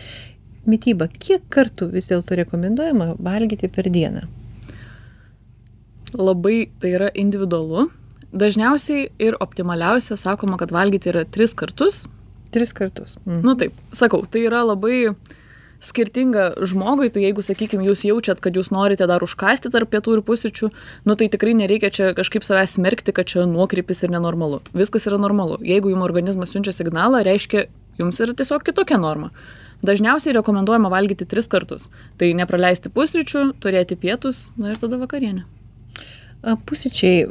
[0.71, 1.09] mytyba.
[1.11, 4.23] Kiek kartų vis dėlto rekomenduojama valgyti per dieną?
[6.15, 7.89] Labai tai yra individualu.
[8.31, 12.05] Dažniausiai ir optimaliausia sakoma, kad valgyti yra tris kartus.
[12.55, 13.19] Tris kartus.
[13.27, 13.43] Mm.
[13.43, 15.09] Nu taip, sakau, tai yra labai
[15.83, 20.23] skirtinga žmogui, tai jeigu, sakykime, jūs jaučiat, kad jūs norite dar užkasti tarp pietų ir
[20.27, 20.71] pusryčių,
[21.09, 24.63] nu tai tikrai nereikia čia kažkaip savęs smerkti, kad čia nuokrypis ir nenormalu.
[24.77, 25.59] Viskas yra normalu.
[25.67, 27.67] Jeigu jums organizmas siunčia signalą, reiškia,
[27.99, 29.33] jums yra tiesiog kitokia norma.
[29.83, 31.89] Dažniausiai rekomenduojama valgyti tris kartus.
[32.19, 35.43] Tai nepraleisti pusryčių, turėti pietus, na ir tada vakarienę.
[36.69, 37.27] Pusryčiai,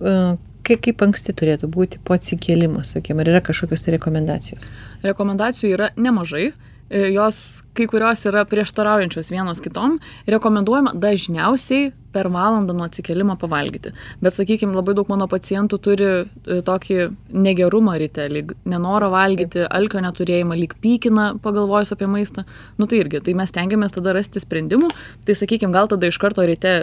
[0.67, 4.67] kaip, kaip anksti turėtų būti po atsikėlimo, sakykime, ar yra kažkokios tai rekomendacijos?
[5.07, 6.51] Rekomendacijų yra nemažai.
[6.91, 9.97] E, Jos kai kurios yra prieštaraujančios vienos kitom.
[10.29, 13.93] Rekomenduojama dažniausiai per valandą nuo atsikėlimo pavalgyti.
[14.21, 16.97] Bet, sakykime, labai daug mano pacientų turi e, tokį
[17.31, 22.43] negerumą ryte, lyg nenorą valgyti, alkio neturėjimą, lyg pykina pagalvojus apie maistą.
[22.77, 24.91] Nu tai irgi, tai mes tengiamės tada rasti sprendimų.
[25.25, 26.81] Tai, sakykime, gal tada iš karto ryte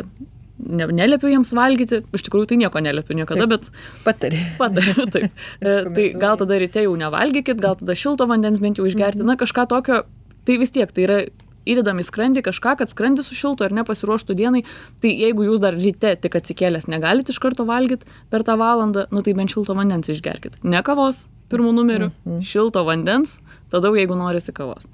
[0.59, 3.49] ne, neliepiu jiems valgyti, iš tikrųjų tai nieko neliepiu niekada, Taip.
[3.49, 4.40] bet Patari.
[4.59, 5.42] Patariu, taip.
[5.61, 9.37] E, tai gal tada ryte jau nevalgykit, gal tada šilto vandens bent jau išgerti, na
[9.41, 10.03] kažką tokio,
[10.49, 11.18] tai vis tiek tai yra
[11.68, 14.62] įdedam į skrandį kažką, kad skrandis sušiltų ar nepasiruoštų dienai,
[15.03, 19.20] tai jeigu jūs dar ryte tik atsikėlęs negalite iš karto valgyti per tą valandą, nu
[19.20, 20.57] tai bent šilto vandens išgerkit.
[20.64, 22.41] Ne kavos, pirmų numerių, Mhm.
[22.41, 23.39] šilto vandens,
[23.70, 24.89] tada jeigu norisi kavos.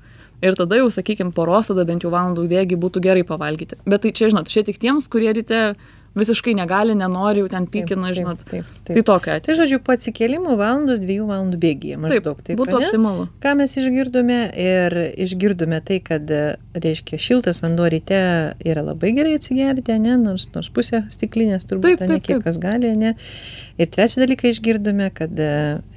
[0.44, 3.80] Ir tada jau, sakykime, poros, tada bent jau valandų bėgi būtų gerai pavalgyti.
[3.88, 5.60] Bet tai čia, žinot, čia tik tiems, kurie ryte
[6.14, 8.42] visiškai negali, nenori, jau ten pykina, Taip, žinot.
[8.46, 8.92] Taip, taip.
[8.94, 12.38] Tai tokia Tai žodžiu, po atsikėlimo valandos, dviejų valandų bėgyje maždaug.
[12.46, 12.90] Taip, būtų ane?
[12.90, 13.26] optimalu.
[13.42, 16.30] Ką mes išgirdome ir išgirdome tai, kad,
[16.86, 18.20] reiškia, šiltas vanduo ryte
[18.62, 22.46] yra labai gerai atsigerti, ne, nors, nors pusę stiklinės turbūt, Taip, ne, taip, kiek taip.
[22.46, 23.16] kas gali, ne.
[23.82, 25.34] Ir trečią dalyką išgirdome, kad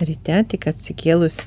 [0.02, 1.43] ryte tik atsikėlus,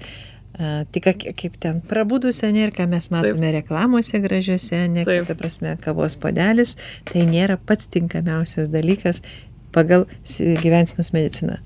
[0.61, 5.25] a, tik ak- kaip ten prabudusi, ne, ir ką mes matome reklamuose gražiuose, ne, Taip.
[5.25, 6.77] kad, ta prasme, kavos podelis,
[7.09, 9.23] tai nėra pats tinkamiausias dalykas
[9.73, 11.57] pagal s- gyvensinos mediciną.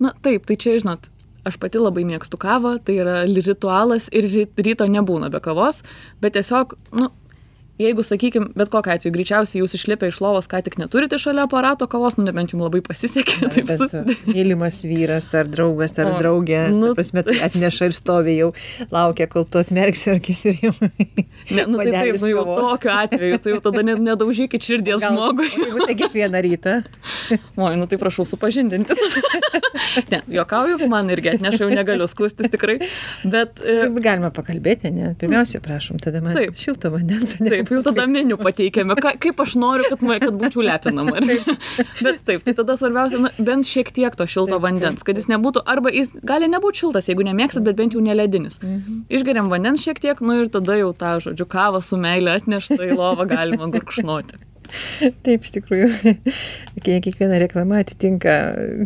[0.00, 1.10] Na taip, tai čia, žinot,
[1.46, 5.82] aš pati labai mėgstu kavą, tai yra ritualas ir ry- ryto nebūna be kavos,
[6.20, 7.10] bet tiesiog, nu,
[7.80, 11.88] jeigu, sakykim, bet kokiu atveju, greičiausiai jūs išlipę iš lovos, ką tik neturite šalia aparato
[11.90, 14.16] kavos, nu nebent jums labai pasisekė, taip Bet, susidė.
[14.28, 18.50] mylimas vyras ar draugas ar O, draugė, nu, prasme, tai atneša ir stovi jau,
[18.92, 20.74] laukia, kol tu atmerksi akis ir jau.
[21.50, 22.58] Ne, nu tai taip, nu jau kavos.
[22.60, 25.48] tokiu atveju, tai jau tada net nedaužykit širdies Gal- žmogui.
[25.50, 26.74] Jeigu tai kiekvieną rytą.
[27.64, 28.94] Oi, nu tai prašau supažindinti.
[30.12, 32.76] ne, juokauju, man irgi atneša, jau negaliu skustis tikrai,
[33.24, 33.58] bet...
[33.64, 35.10] e, Taip Galima pakalbėti, ne?
[35.20, 36.54] Pirmiausia, prašom, tada man Taip.
[36.60, 37.34] šilto vandens.
[37.42, 37.50] ne?
[37.56, 41.20] Taip, jau tada meniu pateikiame, ka, kaip aš noriu, kad, kad būčiau lepinama.
[42.04, 45.30] Bet taip, tai tada svarbiausia, na, bent šiek tiek to šilto Taip, vandens, kad jis
[45.32, 48.60] nebūtų, arba jis gali nebūti šiltas, jeigu nemėgstat, bet bent jau neledinis.
[48.64, 49.02] Mhm.
[49.12, 52.96] Išgeriam vandens šiek tiek, nu ir tada jau tą, žodžiu, kavą su meilė atneštą į
[52.98, 54.40] lovą galima gurkšnoti.
[55.26, 55.88] Taip, iš tikrųjų,
[56.84, 58.34] kie- kiekviena reklama atitinka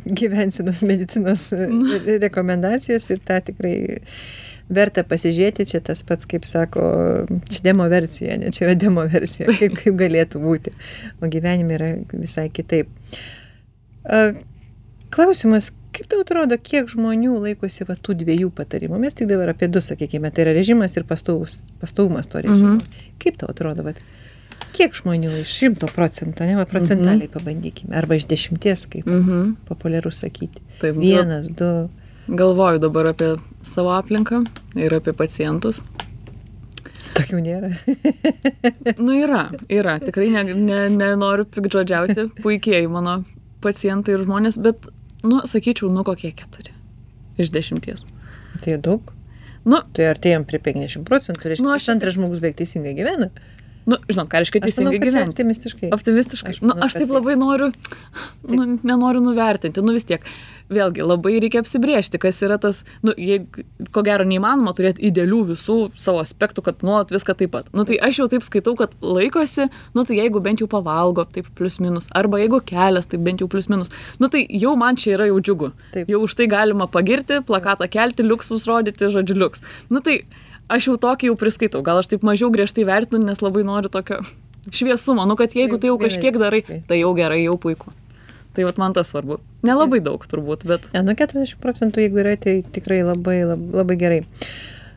[0.07, 3.75] gyvensinos medicinos re- rekomendacijas ir tą tikrai
[4.71, 6.83] verta pasižiūrėti, čia tas pats, kaip sako,
[7.51, 10.73] čia demo versija, ne, čia yra demo versija, kaip, kaip galėtų būti,
[11.21, 12.89] o gyvenime yra visai kitaip.
[14.05, 14.33] A,
[15.15, 18.99] Klausimas, kaip tau atrodo, kiek žmonių laikosi va tų dviejų patarimų?
[18.99, 22.73] Mes tik dabar apie du, sakykime, tai yra režimas ir pastovus, pastovumas to režimo.
[22.81, 23.13] Mhm.
[23.23, 24.01] Kaip tau atrodo, vat,
[24.75, 29.53] kiek žmonių iš šimto procentų, ne, va, procentaliai pabandykime, arba iš dešimties, kaip Mhm.
[29.71, 30.59] populiaru sakyti.
[30.83, 31.71] Taip, Vienas, du.
[32.29, 34.45] Galvoju dabar apie savo aplinką
[34.81, 35.83] ir apie pacientus.
[37.15, 37.69] Tokių nėra.
[38.99, 39.99] Nu yra, yra.
[40.03, 42.31] Tikrai ne, ne, nenoriu pikdžodžiauti.
[42.43, 43.21] Puikiai mano
[43.63, 44.89] pacientai ir žmonės, bet,
[45.23, 46.75] nu, sakyčiau, nu kokie keturi
[47.39, 48.07] iš dešimties.
[48.65, 49.13] tai daug.
[49.65, 53.31] Nu, Tai artėjom prie 50 procentų, reiškia, Nu, aš antras žmogus beveik teisingai gyvena.
[53.91, 55.35] Nu žinot, ką reiškia Aš teisingai gyventi.
[55.35, 55.93] Optimistiškai.
[55.95, 56.51] Optimistiškai.
[56.51, 57.17] Aš Aš, nu, manau, aš kad taip taip.
[57.19, 57.71] labai noriu,
[58.49, 60.25] nu, nenoriu nuvertinti, nu vis tiek.
[60.73, 65.77] Vėlgi, labai reikia apsibriežti, kas yra tas, nu, jeigu, ko gero, neįmanoma turėti idealių visų
[66.01, 67.69] savo aspektų, kad nuolat viską taip pat.
[67.77, 71.51] Nu, tai aš jau taip skaitau, kad laikosi, nu, tai jeigu bent jau pavalgo, taip
[71.59, 73.93] plus minus, arba jeigu kelias, tai bent jau plus minus.
[74.23, 75.75] Nu, tai jau man čia yra jau džiugu.
[75.93, 76.09] Taip.
[76.09, 79.61] Jau už tai galima pagirti, plakatą kelti, liuksus rodyti, žodžiu, liuks.
[79.93, 80.23] Nu, tai
[80.73, 81.83] aš jau tokį jau priskaitau.
[81.87, 84.21] Gal aš taip mažiau griežtai vertinu, nes labai noriu tokio
[84.73, 85.27] šviesumo.
[85.29, 87.93] Nu, kad jeigu Taip, tu jau kažkiek darai, tai jau gerai, jau puiku.
[88.55, 89.41] Tai vat man tas svarbu.
[89.67, 93.97] Nelabai daug turbūt, bet Ne, nuo 40 procentų, jeigu yra, tai tikrai labai, labai, labai
[93.99, 94.21] gerai.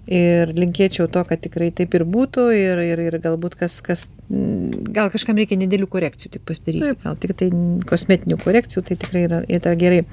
[0.07, 4.93] Ir linkėčiau to, kad tikrai taip ir būtų ir, ir, ir galbūt kas, kas, mm,
[4.95, 6.93] gal kažkam reikia nedėlių korekcijų tik pasidaryti.
[6.93, 7.01] Taip.
[7.03, 7.49] Gal tik tai
[7.89, 10.05] kosmetinių korekcijų, tai tikrai yra, yra gerai.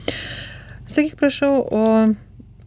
[0.91, 1.85] Sakyk, prašau, o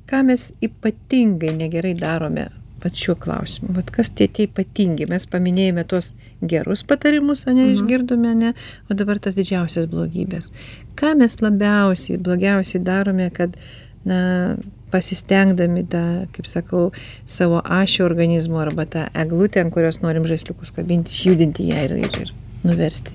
[0.07, 2.47] ką mes ypatingai negerai darome
[2.83, 3.73] pat šiuo klausimu?
[3.75, 5.07] Vat kas tie tie ypatingi?
[5.09, 7.73] Mes paminėjome tuos gerus patarimus, o ne Mhm.
[7.75, 8.53] išgirdome, ne?
[8.89, 10.51] O dabar tas didžiausias blogybės.
[10.95, 13.55] Ką mes labiausiai, blogiausiai darome, kad,
[14.05, 14.55] na,
[14.91, 16.91] pasistengdami tą, kaip sakau,
[17.25, 22.21] savo ašį organizmo arba tą eglutę, ant kurios norim žaisliukus kabinti, išjudinti ją ir, ir,
[22.21, 22.31] ir
[22.63, 23.11] nuversti.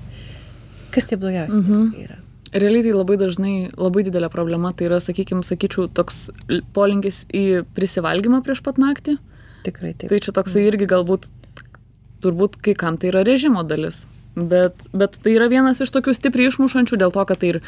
[0.91, 1.89] Kas tie blogiausi Mhm.
[1.91, 2.19] dalykai yra?
[2.53, 4.71] realiai tai labai dažnai labai didelė problema.
[4.77, 6.29] Tai yra, sakykime, sakyčiau, toks
[6.73, 9.17] polinkis į prisivalgymą prieš pat naktį.
[9.63, 10.09] Tikrai taip.
[10.11, 11.29] Tai čia toksai irgi galbūt,
[12.23, 14.05] turbūt kai kam tai yra režimo dalis.
[14.33, 17.59] Bet, bet tai yra vienas iš tokių stipriai išmušančių dėl to, kad tai ir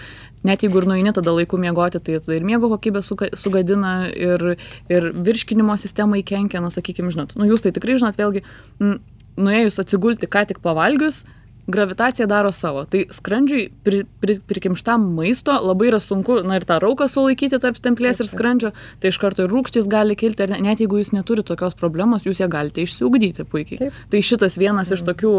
[0.48, 4.56] net jeigu ir nueini tada laiku miegoti, tai tada ir miego kokybė suga- sugadina ir,
[4.89, 8.41] ir virškinimo sistemai kenkia, na sakykime, žinot, nu jūs tai tikrai žinot, vėlgi,
[8.82, 8.98] m,
[9.38, 11.22] nuėjus atsigulti ką tik pavalgius,
[11.68, 12.84] gravitacija daro savo.
[12.86, 17.80] Tai skrandžiui pri, pri, prikimštam maisto labai yra sunku, na ir tą rauką sulaikyti tarp
[17.80, 21.13] stemplės ir skrandžio, tai iš karto ir rūkštys gali kilti, ir ne- net jeigu jūs
[21.16, 23.80] neturite tokios problemos, jūs ją galite išsiugdyti puikiai.
[23.88, 23.97] Taip.
[24.13, 25.34] Tai šitas vienas iš tokių,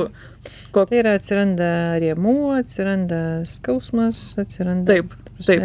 [0.74, 1.70] ko, Tai yra atsiranda
[2.02, 3.20] riemų, atsiranda
[3.50, 5.14] skausmas, atsiranda Taip,
[5.46, 5.62] taip.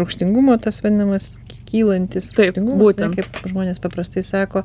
[0.00, 1.36] rūkštingumo tas vadinamas
[1.66, 3.14] kylantis Taip, būtent.
[3.16, 4.64] ne, kaip žmonės paprastai sako.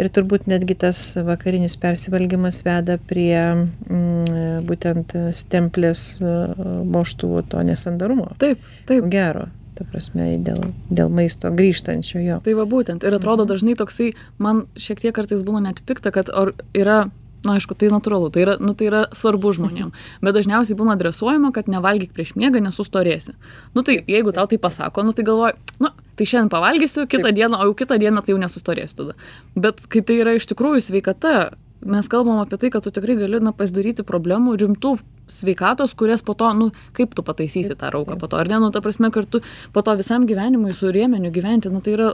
[0.00, 8.32] Ir turbūt netgi tas vakarinis persivalgymas veda prie mm, būtent stemplės moštuvų to nesandarumo.
[8.42, 9.10] Taip, taip.
[9.12, 12.38] Gero ta prasme, dėl, dėl maisto grįžtančio jo.
[12.46, 13.02] Tai va būtent.
[13.02, 13.50] Ir atrodo mhm.
[13.50, 16.30] dažnai toksai, man šiek tiek kartais būna net pikta, kad
[16.78, 17.08] yra
[17.48, 19.92] na aišku tai natūralu tai yra nu tai yra svarbu žmonėm.
[20.24, 23.36] Bet dažniausiai būna adresuojama kad nevalgyk prieš miegą nes sustorėsi
[23.74, 27.60] nu tai jeigu tau tai pasako nu tai galvoji nu tai šiandien pavalgysiu kitą dieną
[27.60, 29.18] o jau kitą dieną tai jau nesustorėsiu tada.
[29.56, 33.40] Bet kai tai yra iš tikrųjų sveikata mes kalbam apie tai kad tu tikrai gali
[33.44, 34.96] na pasidaryti problemų rimtų
[35.28, 38.60] sveikatos kurias po to nu kaip tu pataisysi tą rauką po to ar ne?
[38.60, 39.40] Nu ta prasme kad tu
[39.72, 42.12] po to visam gyvenimui su rėmeniu gyventi nu tai yra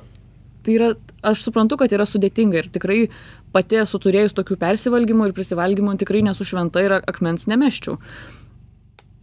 [0.64, 0.90] tai yra
[1.26, 3.00] aš suprantu kad yra sudėtinga ir tikrai
[3.54, 7.98] pati esu turėjus tokių persivalgymų ir prisivalgymų tikrai nesu šventa ir akmens nemesčiau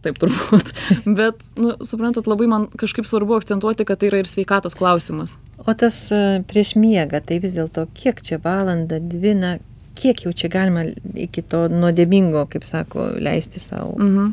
[0.04, 0.72] taip turbūt.
[1.18, 5.38] Bet nu suprantat labai man kažkaip svarbu akcentuoti kad tai yra ir sveikatos klausimas.
[5.64, 9.56] O tas e, prieš miegą tai vis dėlto kiek čia valandą dvi na
[9.98, 10.84] kiek jau čia galima
[11.18, 14.30] iki to nuodėmingo kaip sako leisti sau mhm.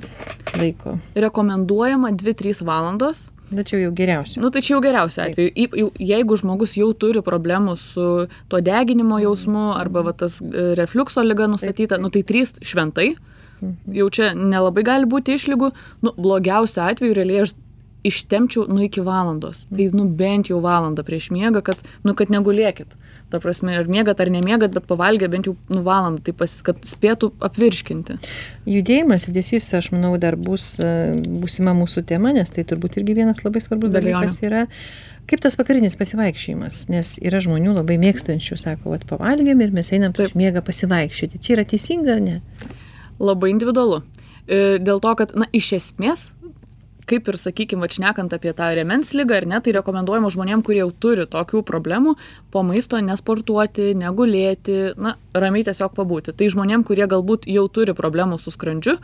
[0.62, 1.00] laiko?
[1.18, 4.42] Rekomenduojama dvi trys valandos Na čia jau geriausia.
[4.42, 5.92] Nu, čia jau geriausia atveju.
[6.02, 8.06] Jeigu žmogus jau turi problemų su
[8.50, 13.14] tuo deginimo jausmu arba va, tas e, refluxo lyga nustatyta, nu, tai trys šventai.
[13.62, 13.76] Mhm.
[14.00, 15.72] Jau čia nelabai gali būti išlygų.
[16.06, 17.56] Nu, blogiausia atveju realiai aš
[18.06, 19.66] ištemčiau nu iki valandos.
[19.72, 22.96] Tai nu bent jau valandą prieš miegą, kad, nu, kad negulėkit.
[23.34, 26.84] Ta prasme ar miegat ar nemiegat bet pavalgę bent jau nu valandą tai pas kad
[26.86, 28.20] spėtų apvirškinti.
[28.70, 33.42] Judėjimas judesys aš manau dar bus e, būsima mūsų tema nes tai turbūt irgi vienas
[33.46, 34.68] labai svarbus dalykas yra
[35.26, 40.14] kaip tas vakarinis pasivaikščiojimas nes yra žmonių labai mėgstančių sako vat pavalgėm ir mes einam
[40.14, 41.42] prieš miegą pasivaikščioti.
[41.42, 42.40] Čia yra teisinga ar ne?
[43.18, 44.04] Labai individualu.
[44.46, 46.28] E, dėl to kad na iš esmės
[47.10, 50.82] kaip ir sakykim vat šnekant apie tą rėmens ligą ar ne tai rekomenduojama žmonėm kurie
[50.82, 52.16] jau turi tokių problemų
[52.54, 56.34] po maisto nesportuoti negulėti na ramiai tiesiog pabūti.
[56.36, 58.98] Tai žmonėm kurie galbūt jau turi problemų su skrandžiu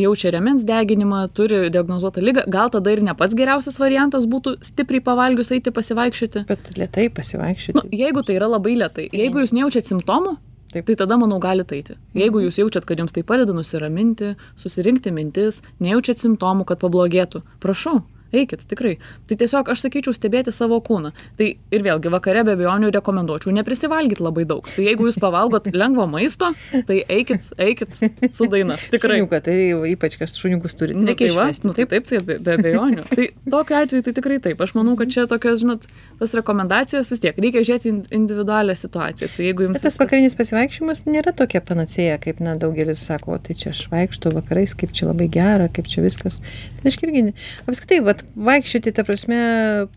[0.00, 5.04] jaučia rėmens deginimą turi diagnozuotą ligą gal tada ir ne pats geriausias variantas būtų stipriai
[5.04, 6.46] pavalgius eiti pasivaikščioti?
[6.48, 7.76] Bet lėtai pasivaikščioti.
[7.76, 9.10] Nu jeigu tai yra labai lėtai.
[9.12, 10.36] Jeigu jūs nejaučiat simptomų
[10.76, 10.84] Taip.
[10.90, 11.94] Tai tada, manau, galit eiti.
[12.12, 18.02] Jeigu jūs jaučiat, kad jums tai padeda nusiraminti, susirinkti mintis, nejaučiat simptomų, kad pablogėtų, prašau,
[18.36, 18.96] eikit tikrai.
[19.28, 21.12] Tai tiesiog aš sakyčiau stebėti savo kūną.
[21.38, 24.66] Tai ir vėlgi vakare be abejonių rekomenduočiau neprisivalgyt labai daug.
[24.70, 26.52] Tai jeigu jūs pavalgot lengvo maisto
[26.88, 27.96] tai eikit eikit
[28.30, 28.78] su daina.
[28.92, 29.20] Tikrai.
[29.20, 29.56] Šuniuką tai
[29.92, 32.08] ypač kas šuniukus turi nu, tai va, nu, tai taip.
[32.08, 33.06] tai be, be abejonių.
[33.16, 34.60] Tai tokiu atveju tai tikrai taip.
[34.60, 35.86] Aš manau kad čia tokios žinot
[36.20, 39.30] tas rekomendacijos vis tiek reikia žiūrėti individualią situaciją.
[39.32, 43.56] Tai jeigu jums bet tas vakarinis pasivaikščiojimas nėra tokia panacėja kaip na daugelis sako tai
[43.58, 46.42] čia aš vaikštau vakarais kaip čia labai gera kaip čia viskas.
[46.80, 47.24] Tai aš irgi
[47.66, 49.38] apskritai vat vaikščioti ta prasme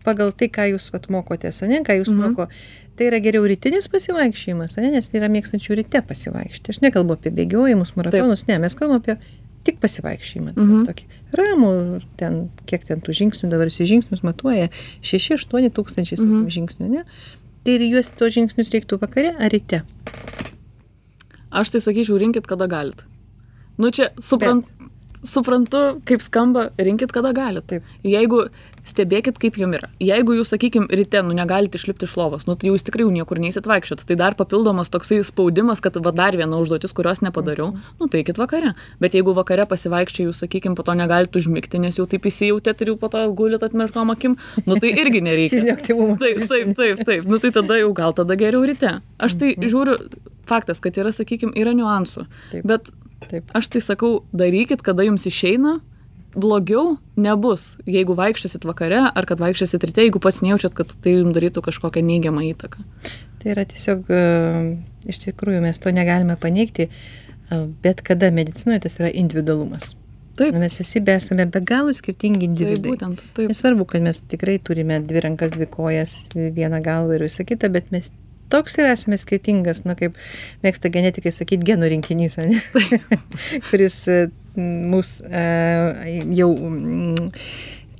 [0.04, 2.20] pagal tai ką jūs vat mokotės ane ką jūs Mhm.
[2.30, 2.46] moko
[2.96, 7.94] tai yra geriau rytinis pasivaikščiojimas ane nes yra mėgstančių ryte pasivaikščioti aš nekalbu apie bėgiojimus
[7.96, 9.16] maratonus ne mes kalbam apie
[9.64, 10.86] tik pasivaikščiojimą Mhm.
[10.88, 11.04] tokį
[11.36, 14.68] ramų ten kiek ten tų žingsnių dabar visi žingsnius matuoja
[15.02, 16.50] šeši aštuoni tūkstančiai sakykim Mhm.
[16.56, 17.04] žingsnių ane
[17.64, 19.82] tai ir juos tuos žingsnius reiktų vakare ar ryte
[21.50, 23.04] aš tai sakyčiau rinkit kada galit
[23.78, 24.64] nu čia suprant
[25.26, 27.66] suprantu kaip skamba rinkit kada galit.
[27.70, 27.84] Taip.
[28.04, 28.48] jeigu
[28.86, 29.90] stebėkit kaip jum yra.
[30.00, 33.40] Jeigu jūs sakykim ryte nu negalit išlipt iš lovos nu tai jūs tikrai jau niekur
[33.42, 34.06] neisit vaikščiot.
[34.08, 38.40] Tai dar papildomas toksai spaudimas kad va dar viena užduotis kurios nepadariau nu tai eikit
[38.40, 38.72] vakare.
[39.02, 42.96] Bet jeigu vakare pasivaikščiojus sakykim po to negalit užmigti nes jau taip įsijautėt ir jau
[43.00, 45.52] po to gulit atmerktom akim nu tai irgi nereikia.
[45.56, 46.16] Fizinio aktyvumo.
[46.22, 47.28] Taip taip taip taip.
[47.28, 48.96] Nu tai tada jau gal tada geriau ryte.
[49.20, 50.00] Aš tai žiūriu
[50.48, 52.26] faktas kad yra sakykim yra niuansų.
[52.50, 52.64] Taip.
[52.66, 52.90] bet
[53.28, 53.50] taip.
[53.56, 55.80] Aš tai sakau darykit kada jums išeina.
[56.30, 61.32] Blogiau nebus jeigu vaikščiosit vakare ar kad vaikščiosit ryte jeigu pats nejaučiat kad tai jum
[61.34, 62.84] darytų kažkokią neigiamą įtaką.
[63.40, 64.20] Tai yra tiesiog, e,
[65.10, 69.96] iš tikrųjų, mes to negalime paneigti, e, bet kada medicinoje tas yra individualumas.
[70.40, 70.54] taip.
[70.54, 72.92] Nu, mes visi be esame be galo skirtingi taip individai.
[72.94, 73.48] būtent taip.
[73.50, 77.90] Nesvarbu, kad mes tikrai turime dvi rankas, dvi kojas, vieną galvą ir visą kitą, bet
[77.90, 78.12] mes
[78.52, 80.18] toks ir esame skirtingas, nu kaip
[80.64, 82.60] mėgsta genetikai sakyti, genų rinkinys, ane?
[83.70, 84.22] kuris e,
[84.56, 85.44] mus e,
[86.36, 87.34] jau mm,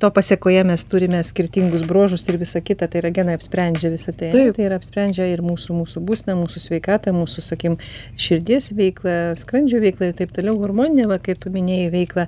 [0.00, 4.30] to pasiekoje mes turime skirtingus bruožus ir visa kita, tai yra genai apsprendžia visą tai.
[4.32, 4.54] Taip.
[4.56, 7.76] Tai yra apsprendžia ir mūsų, mūsų būsną, mūsų sveikatą, mūsų, sakim,
[8.16, 12.26] širdies veiklą, skrandžio veiklą ir taip toliau, hormoninę, va, kaip tu minėjai, veiklą.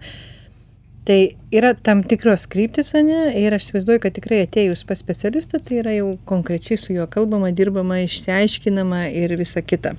[1.02, 1.18] Tai
[1.50, 5.94] yra tam tikros kryptis, ne, ir aš įsivaizduoju, kad tikrai atėjus pas specialistą, tai yra
[5.96, 9.96] jau konkrečiai su juo kalbama, dirbama, išsiaiškinama ir visa kita.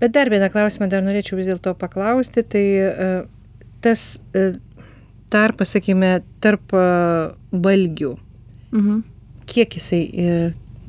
[0.00, 3.08] Bet dar vieną klausimą dar norėčiau vis dėlto paklausti, tai e,
[3.84, 4.04] tas
[4.36, 4.50] e,
[5.32, 6.84] tarpas, sakykime, tarp e,
[7.56, 8.12] valgių,
[8.76, 9.02] mhm.
[9.48, 10.02] kiek jisai,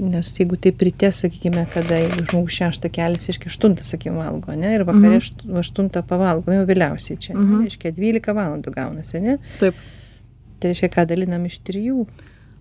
[0.01, 4.73] nes jeigu taip ryte sakykime kada jeigu žmogus šeštą keliasi reiškia aštuntą sakykim valgo ane
[4.75, 5.21] ir vakare Mhm.
[5.21, 7.61] ašt- aštuntą pavalgo nu jau vėliausiai čia Mhm.
[7.67, 9.75] reiškia dvylika valandų gaunasi ane taip
[10.59, 12.07] tai reiškia ką dalinam iš trijų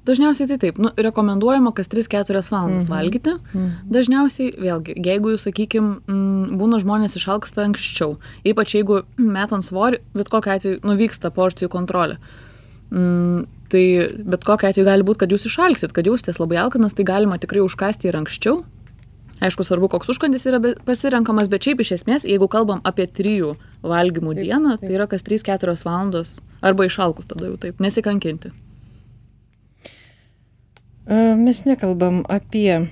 [0.07, 2.93] dažniausiai tai taip nu rekomenduojama kas tris keturias valandas Mhm.
[2.97, 3.71] valgyti Mhm.
[3.91, 10.29] dažniausiai vėlgi jeigu jūs sakykim mm, būna žmonės išalksta anksčiau ypač jeigu metant svorį bet
[10.29, 12.17] kokiu atveju nu vyksta porcijų kontrolė
[12.91, 13.85] mm, tai
[14.27, 17.63] bet kokiu atveju gali būt kad jūs išalksit kad jausitės labai alkanas tai galima tikrai
[17.65, 18.61] užkąsti ir anksčiau
[19.41, 24.35] aišku svarbu koks užkandis yra pasirenkamas bet šiaip iš esmės jeigu kalbam apie trijų valgymų
[24.37, 24.89] Taip, dieną taip.
[24.89, 28.53] tai yra kas trys keturios valandos arba išalkus tada jau taip nesikankinti
[31.41, 32.87] mes nekalbam apie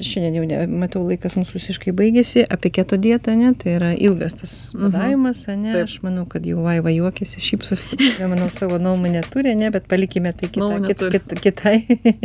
[0.00, 2.42] šiandien jau ne, matau laikas mūsų visiškai baigėsi.
[2.52, 4.82] Apie keto dietą ne tai yra ilgas tas Mhm.
[4.90, 9.70] badavimas ane aš manau kad jau vaiva juokiasi šypsosi tai manau savo nuomonę turi ane
[9.70, 11.76] bet palikime tai kita, kit, kit, kitai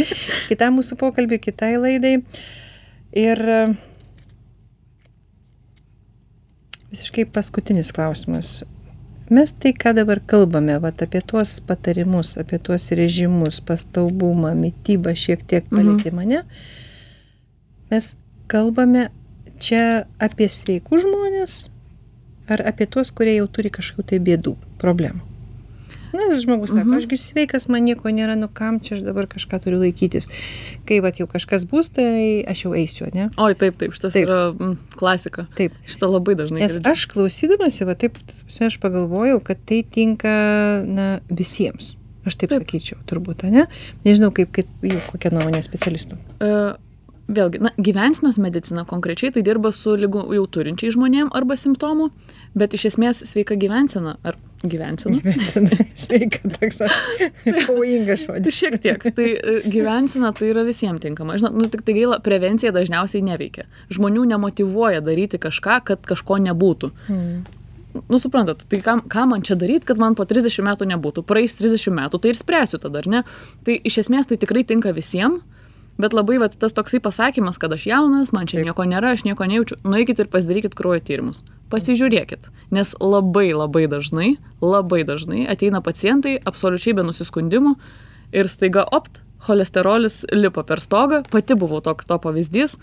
[0.49, 2.17] kitam mūsų pokalbiui kitai laidai.
[3.15, 3.61] Ir a,
[6.91, 8.63] visiškai paskutinis klausimas.
[9.31, 15.41] Mes tai ką dabar kalbame vat apie tuos patarimus apie tuos režimus pastovumą mitybą šiek
[15.49, 15.75] tiek Mhm.
[15.79, 16.43] palietėm ane
[17.91, 18.15] mes
[18.51, 19.09] kalbame
[19.61, 21.59] čia apie sveikus žmones
[22.51, 25.23] ar apie tuos kurie jau turi kažkokių tai bėdų problemų
[26.15, 26.97] na žmogus sako Mhm.
[26.97, 30.29] aš gi sveikas man nieko nėra nu kam čia aš dabar kažką turiu laikytis
[30.87, 34.23] kai vat jau kažkas bus tai aš jau eisiu ane oi taip taip šitas Taip.
[34.29, 36.91] yra mm, klasika taip šitą labai dažnai Nes girdžiu.
[36.91, 38.15] aš klausydamasi, va taip,
[38.63, 40.31] aš pagalvojau, kad tai tinka,
[40.87, 41.97] na, visiems.
[42.25, 42.63] Aš taip, taip.
[42.63, 43.67] Sakyčiau, turbūt, ne?
[44.07, 46.15] Nežinau, kaip, kaip jų kokia nuomonė specialistų.
[46.41, 46.47] E,
[47.25, 52.11] Vėlgi, na, gyvensinos medicina konkrečiai tai dirba su lygų jau turinčiai žmonėm arba simptomų,
[52.53, 55.17] bet iš esmės sveika gyvensena ar gyvensena.
[55.23, 56.83] Gyvensena, sveika, toks
[57.65, 58.59] pavojingas Tai žodis.
[58.59, 59.07] šiek tiek.
[59.17, 61.39] Tai e, gyvensena tai yra visiems tinkama.
[61.41, 63.65] Žinot, nu tik tai gaila, prevencija dažniausiai neveikia.
[63.97, 66.91] Žmonių nemotivuoja daryti kažką, kad kažko nebūtų.
[67.09, 67.41] Hmm.
[68.11, 71.25] Nu, suprantat, tai kam, ką man čia daryti, kad man po 30 metų nebūtų.
[71.25, 73.25] Praeis 30 metų, tai ir spręsiu tada, ar ne?
[73.65, 75.41] Tai iš esmės tai tikrai tinka visiems.
[76.01, 78.67] Bet labai vat, tas toksai pasakymas, kad aš jaunas, man čia Taip.
[78.67, 81.45] nieko nėra, aš nieko nejaučiu, nueikit ir pasidarykit kraujo tyrimus.
[81.71, 87.77] Pasižiūrėkit, nes labai labai dažnai, labai dažnai ateina pacientai absoliučiai be nusiskundimų
[88.35, 92.75] ir staiga opt, cholesterolis lipa per stogą, pati buvau toks to pavyzdys,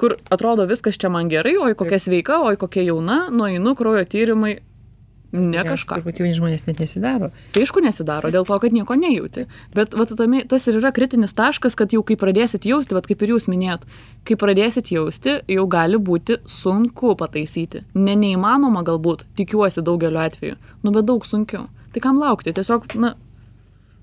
[0.00, 4.58] kur atrodo viskas čia man gerai, oi kokia sveika, oi kokia jauna, nueinu kraujo tyrimai,
[5.32, 5.98] ne kažką.
[6.00, 7.30] Turbūt jauni žmonės net nesidaro.
[7.54, 9.46] Tai aišku nesidaro, dėl to, kad nieko nejauti.
[9.74, 10.12] Bet vat,
[10.50, 13.86] tas ir yra kritinis taškas, kad jau kai pradėsit jausti, vat, kaip ir jūs minėjot,
[14.28, 17.84] kai pradėsit jausti, jau gali būti sunku pataisyti.
[17.98, 21.66] Ne neįmanoma galbūt, tikiuosi daugeliu atveju, nu bet daug sunkiau.
[21.94, 22.52] Tai kam laukti?
[22.56, 23.14] Tiesiog, na,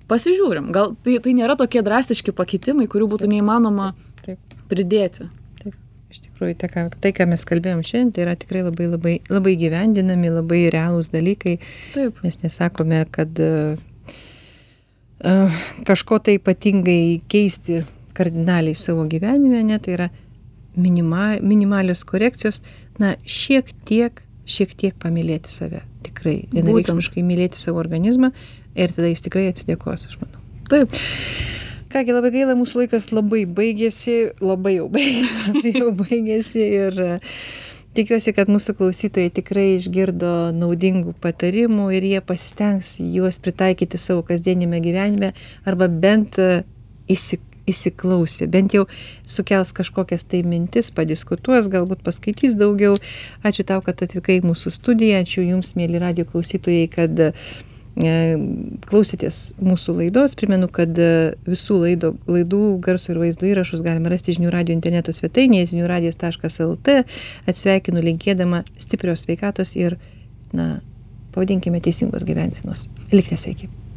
[0.10, 0.72] pasižiūrim.
[0.76, 3.94] Gal tai, tai nėra tokie drastiški pakitimai, kurių būtų neįmanoma
[4.26, 4.40] Taip.
[4.72, 5.30] pridėti.
[6.14, 9.56] Iš tikrųjų, tai ką, tai, ką mes kalbėjom šiandien, tai yra tikrai labai, labai, labai
[9.58, 11.56] gyvendinami, labai realūs dalykai.
[11.96, 12.20] Taip.
[12.22, 13.74] Mes nesakome, kad uh,
[15.90, 17.82] kažko tai ypatingai keisti
[18.14, 20.08] kardinaliai savo gyvenime, ne, tai yra
[20.78, 22.62] minima, minimalios korekcijos,
[23.02, 25.82] na, šiek tiek, šiek tiek pamylėti save.
[26.06, 28.36] Tikrai, vienareikšmiškai mylėti savo organizmą
[28.78, 30.46] ir tada jis tikrai atsidėkos, aš manau.
[30.70, 30.94] Taip.
[31.94, 37.18] Kągi labai gaila, mūsų laikas labai baigėsi, labai jau baigėsi, jau baigėsi ir e,
[37.94, 44.80] tikiuosi, kad mūsų klausytojai tikrai išgirdo naudingų patarimų ir jie pasistengs juos pritaikyti savo kasdienime
[44.82, 45.36] gyvenime
[45.70, 46.64] arba bent e,
[47.14, 47.38] įsi,
[47.70, 48.88] įsiklausė, bent jau
[49.30, 52.98] sukels kažkokias tai mintis, padiskutuos, galbūt paskaitys daugiau.
[53.46, 57.22] Ačiū tau, kad atvykai į mūsų studiją, ačiū Jums, mėly radio klausytojai, kad
[57.94, 60.34] klausėtės mūsų laidos.
[60.40, 65.14] Primenu, kad e, visų laido, laidų garso ir vaizdo įrašus galime rasti žinių radio interneto
[65.14, 66.98] svetainėje žiniųradijas.lt.
[67.46, 70.00] Atsveikinu linkėdama stiprios sveikatos ir,
[70.54, 70.82] na,
[71.36, 72.90] pavadinkime teisingos gyvensinos.
[73.14, 73.70] Likite sveiki.